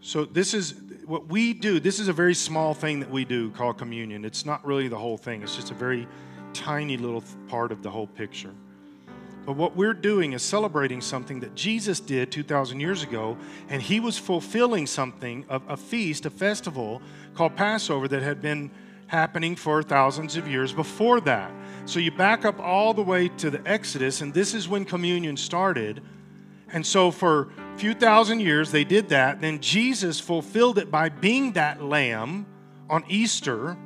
[0.00, 0.74] so this is
[1.04, 1.80] what we do.
[1.80, 4.24] This is a very small thing that we do called communion.
[4.24, 5.42] It's not really the whole thing.
[5.42, 6.08] It's just a very
[6.54, 8.54] tiny little part of the whole picture.
[9.44, 13.36] But what we're doing is celebrating something that Jesus did 2,000 years ago,
[13.68, 17.02] and he was fulfilling something, a, a feast, a festival
[17.34, 18.70] called Passover that had been
[19.06, 21.52] happening for thousands of years before that.
[21.84, 25.36] So you back up all the way to the Exodus, and this is when communion
[25.36, 26.00] started.
[26.72, 29.42] And so for a few thousand years, they did that.
[29.42, 32.46] Then Jesus fulfilled it by being that lamb
[32.88, 33.76] on Easter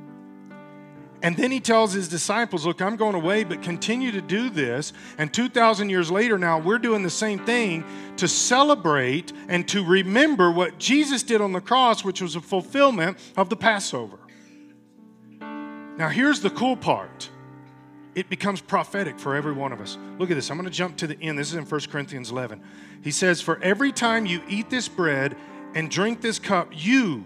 [1.23, 4.93] and then he tells his disciples, Look, I'm going away, but continue to do this.
[5.19, 7.85] And 2,000 years later, now we're doing the same thing
[8.16, 13.19] to celebrate and to remember what Jesus did on the cross, which was a fulfillment
[13.37, 14.19] of the Passover.
[15.41, 17.29] Now, here's the cool part
[18.14, 19.97] it becomes prophetic for every one of us.
[20.19, 20.51] Look at this.
[20.51, 21.39] I'm going to jump to the end.
[21.39, 22.61] This is in 1 Corinthians 11.
[23.03, 25.37] He says, For every time you eat this bread
[25.75, 27.25] and drink this cup, you,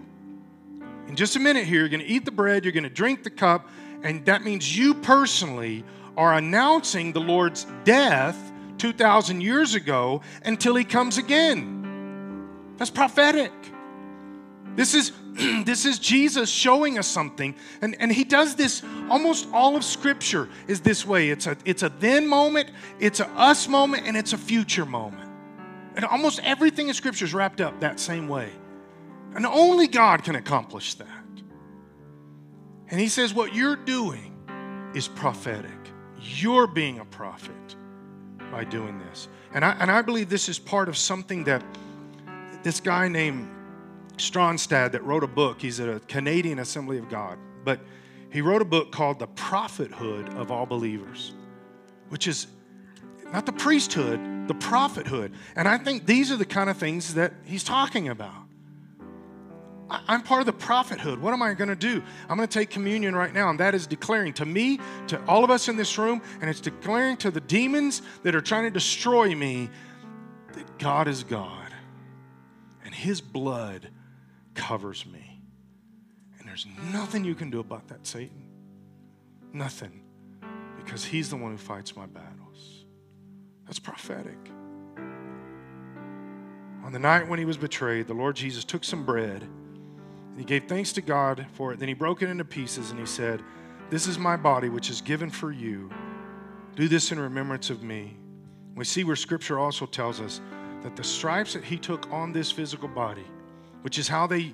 [1.07, 3.23] in just a minute here, you're going to eat the bread, you're going to drink
[3.23, 3.69] the cup,
[4.03, 5.83] and that means you personally
[6.15, 12.75] are announcing the Lord's death 2,000 years ago until he comes again.
[12.77, 13.51] That's prophetic.
[14.75, 15.11] This is,
[15.63, 17.55] this is Jesus showing us something.
[17.81, 21.83] And, and he does this almost all of Scripture is this way it's a, it's
[21.83, 25.29] a then moment, it's a us moment, and it's a future moment.
[25.95, 28.51] And almost everything in Scripture is wrapped up that same way.
[29.35, 31.22] And only God can accomplish that.
[32.93, 34.35] And he says, What you're doing
[34.93, 35.71] is prophetic.
[36.21, 37.75] You're being a prophet
[38.51, 39.29] by doing this.
[39.51, 41.63] And I, and I believe this is part of something that
[42.61, 43.49] this guy named
[44.17, 47.79] Stronstad that wrote a book, he's at a Canadian Assembly of God, but
[48.29, 51.33] he wrote a book called The Prophethood of All Believers,
[52.09, 52.45] which is
[53.31, 55.33] not the priesthood, the prophethood.
[55.55, 58.42] And I think these are the kind of things that he's talking about.
[59.89, 61.19] I'm part of the prophethood.
[61.19, 62.01] What am I going to do?
[62.29, 65.43] I'm going to take communion right now, and that is declaring to me, to all
[65.43, 68.71] of us in this room, and it's declaring to the demons that are trying to
[68.71, 69.69] destroy me
[70.53, 71.71] that God is God,
[72.85, 73.89] and His blood
[74.53, 75.41] covers me.
[76.39, 78.47] And there's nothing you can do about that, Satan.
[79.51, 80.01] Nothing.
[80.77, 82.85] Because He's the one who fights my battles.
[83.65, 84.37] That's prophetic.
[86.83, 89.47] On the night when He was betrayed, the Lord Jesus took some bread.
[90.37, 91.79] He gave thanks to God for it.
[91.79, 93.41] Then he broke it into pieces and he said,
[93.89, 95.91] This is my body, which is given for you.
[96.75, 98.17] Do this in remembrance of me.
[98.75, 100.41] We see where scripture also tells us
[100.81, 103.25] that the stripes that he took on this physical body,
[103.83, 104.53] which is how they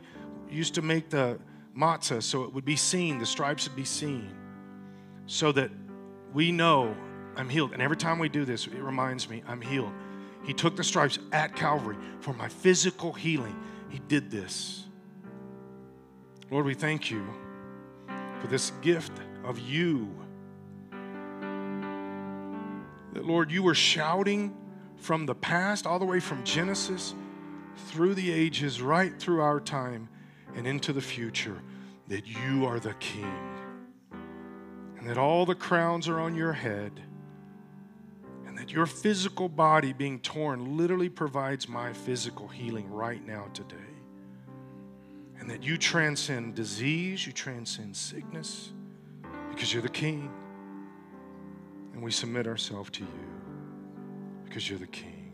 [0.50, 1.40] used to make the
[1.78, 4.30] matzah so it would be seen, the stripes would be seen,
[5.28, 5.72] so that
[6.34, 6.96] we know
[7.38, 7.72] I'm healed.
[7.72, 9.94] And every time we do this, it reminds me I'm healed.
[10.44, 13.56] He took the stripes at Calvary for my physical healing.
[13.90, 14.89] He did this.
[16.52, 17.24] Lord, we thank you
[18.42, 19.12] for this gift
[19.44, 20.10] of you.
[23.14, 24.56] That, Lord, you were shouting
[24.98, 27.14] from the past, all the way from Genesis
[27.88, 30.10] through the ages, right through our time
[30.56, 31.62] and into the future,
[32.08, 33.32] that you are the King.
[34.98, 37.00] And that all the crowns are on your head.
[38.48, 43.89] And that your physical body being torn literally provides my physical healing right now today
[45.40, 48.72] and that you transcend disease, you transcend sickness,
[49.50, 50.32] because you're the King.
[51.94, 53.30] And we submit ourselves to you
[54.46, 55.34] because you're the King.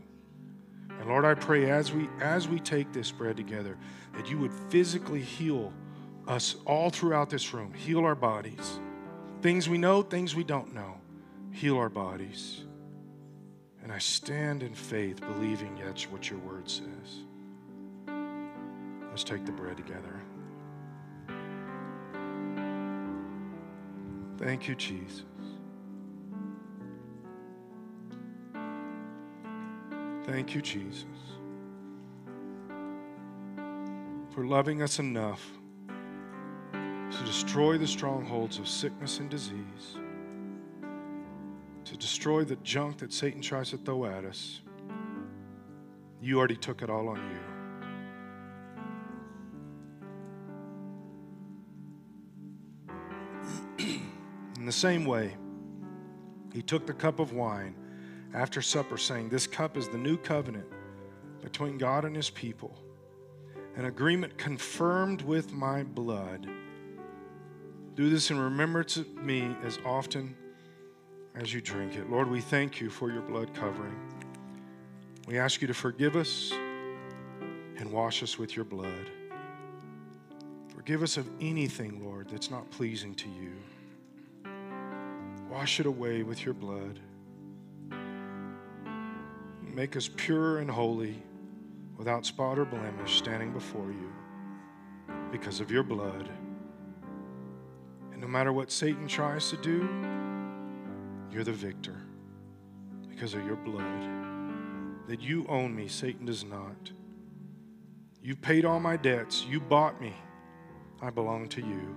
[0.89, 3.77] And Lord, I pray as we as we take this bread together,
[4.13, 5.73] that you would physically heal
[6.27, 8.79] us all throughout this room, heal our bodies.
[9.41, 10.95] Things we know, things we don't know.
[11.51, 12.63] Heal our bodies.
[13.83, 17.25] And I stand in faith, believing that's what your word says.
[19.15, 20.19] Let's take the bread together.
[24.37, 25.23] Thank you, Jesus.
[30.25, 31.05] Thank you, Jesus,
[34.33, 35.49] for loving us enough
[36.73, 39.97] to destroy the strongholds of sickness and disease,
[41.85, 44.59] to destroy the junk that Satan tries to throw at us.
[46.19, 47.54] You already took it all on you.
[54.75, 55.35] Same way,
[56.53, 57.75] he took the cup of wine
[58.33, 60.67] after supper, saying, This cup is the new covenant
[61.41, 62.77] between God and his people,
[63.75, 66.47] an agreement confirmed with my blood.
[67.95, 70.35] Do this in remembrance of me as often
[71.35, 72.09] as you drink it.
[72.09, 73.95] Lord, we thank you for your blood covering.
[75.27, 76.51] We ask you to forgive us
[77.77, 79.09] and wash us with your blood.
[80.75, 83.53] Forgive us of anything, Lord, that's not pleasing to you.
[85.55, 86.99] Wash it away with your blood.
[89.61, 91.23] Make us pure and holy,
[91.95, 94.11] without spot or blemish, standing before you
[95.31, 96.29] because of your blood.
[98.11, 99.87] And no matter what Satan tries to do,
[101.31, 102.01] you're the victor
[103.07, 105.07] because of your blood.
[105.07, 106.91] That you own me, Satan does not.
[108.21, 110.15] You paid all my debts, you bought me.
[111.01, 111.95] I belong to you.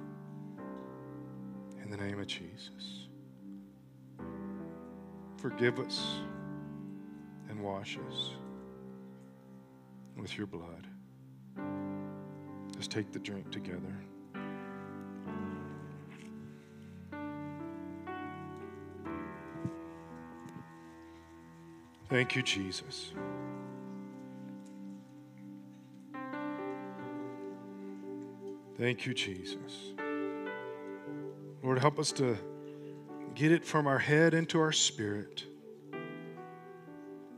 [1.82, 3.07] In the name of Jesus.
[5.38, 6.04] Forgive us
[7.48, 8.30] and wash us
[10.16, 10.88] with your blood.
[12.74, 13.94] Let's take the drink together.
[22.08, 23.12] Thank you, Jesus.
[28.76, 29.92] Thank you, Jesus.
[31.62, 32.36] Lord, help us to
[33.38, 35.44] get it from our head into our spirit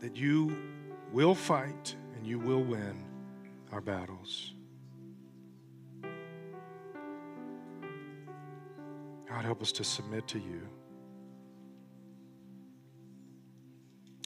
[0.01, 0.57] that you
[1.12, 3.05] will fight and you will win
[3.70, 4.55] our battles.
[9.28, 10.62] God, help us to submit to you.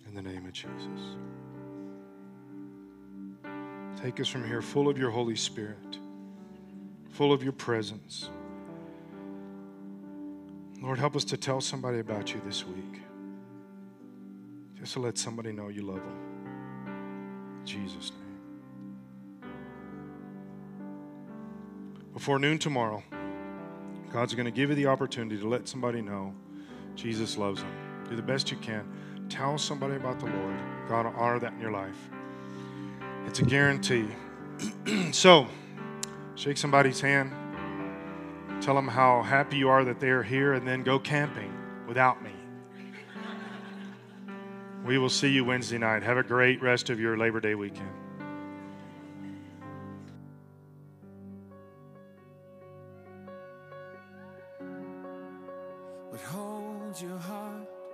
[0.06, 1.16] In the name of Jesus.
[4.00, 5.98] Take us from here full of your Holy Spirit,
[7.10, 8.30] full of your presence.
[10.84, 13.00] Lord, help us to tell somebody about you this week.
[14.78, 17.56] Just to let somebody know you love them.
[17.60, 19.50] In Jesus' name.
[22.12, 23.02] Before noon tomorrow,
[24.12, 26.34] God's going to give you the opportunity to let somebody know
[26.96, 27.72] Jesus loves them.
[28.10, 28.86] Do the best you can.
[29.30, 30.58] Tell somebody about the Lord.
[30.86, 32.10] God will honor that in your life.
[33.24, 34.06] It's a guarantee.
[35.12, 35.46] so,
[36.34, 37.32] shake somebody's hand.
[38.64, 41.52] Tell them how happy you are that they are here, and then go camping
[41.86, 42.30] without me.
[44.86, 46.02] We will see you Wednesday night.
[46.02, 47.90] Have a great rest of your Labor Day weekend.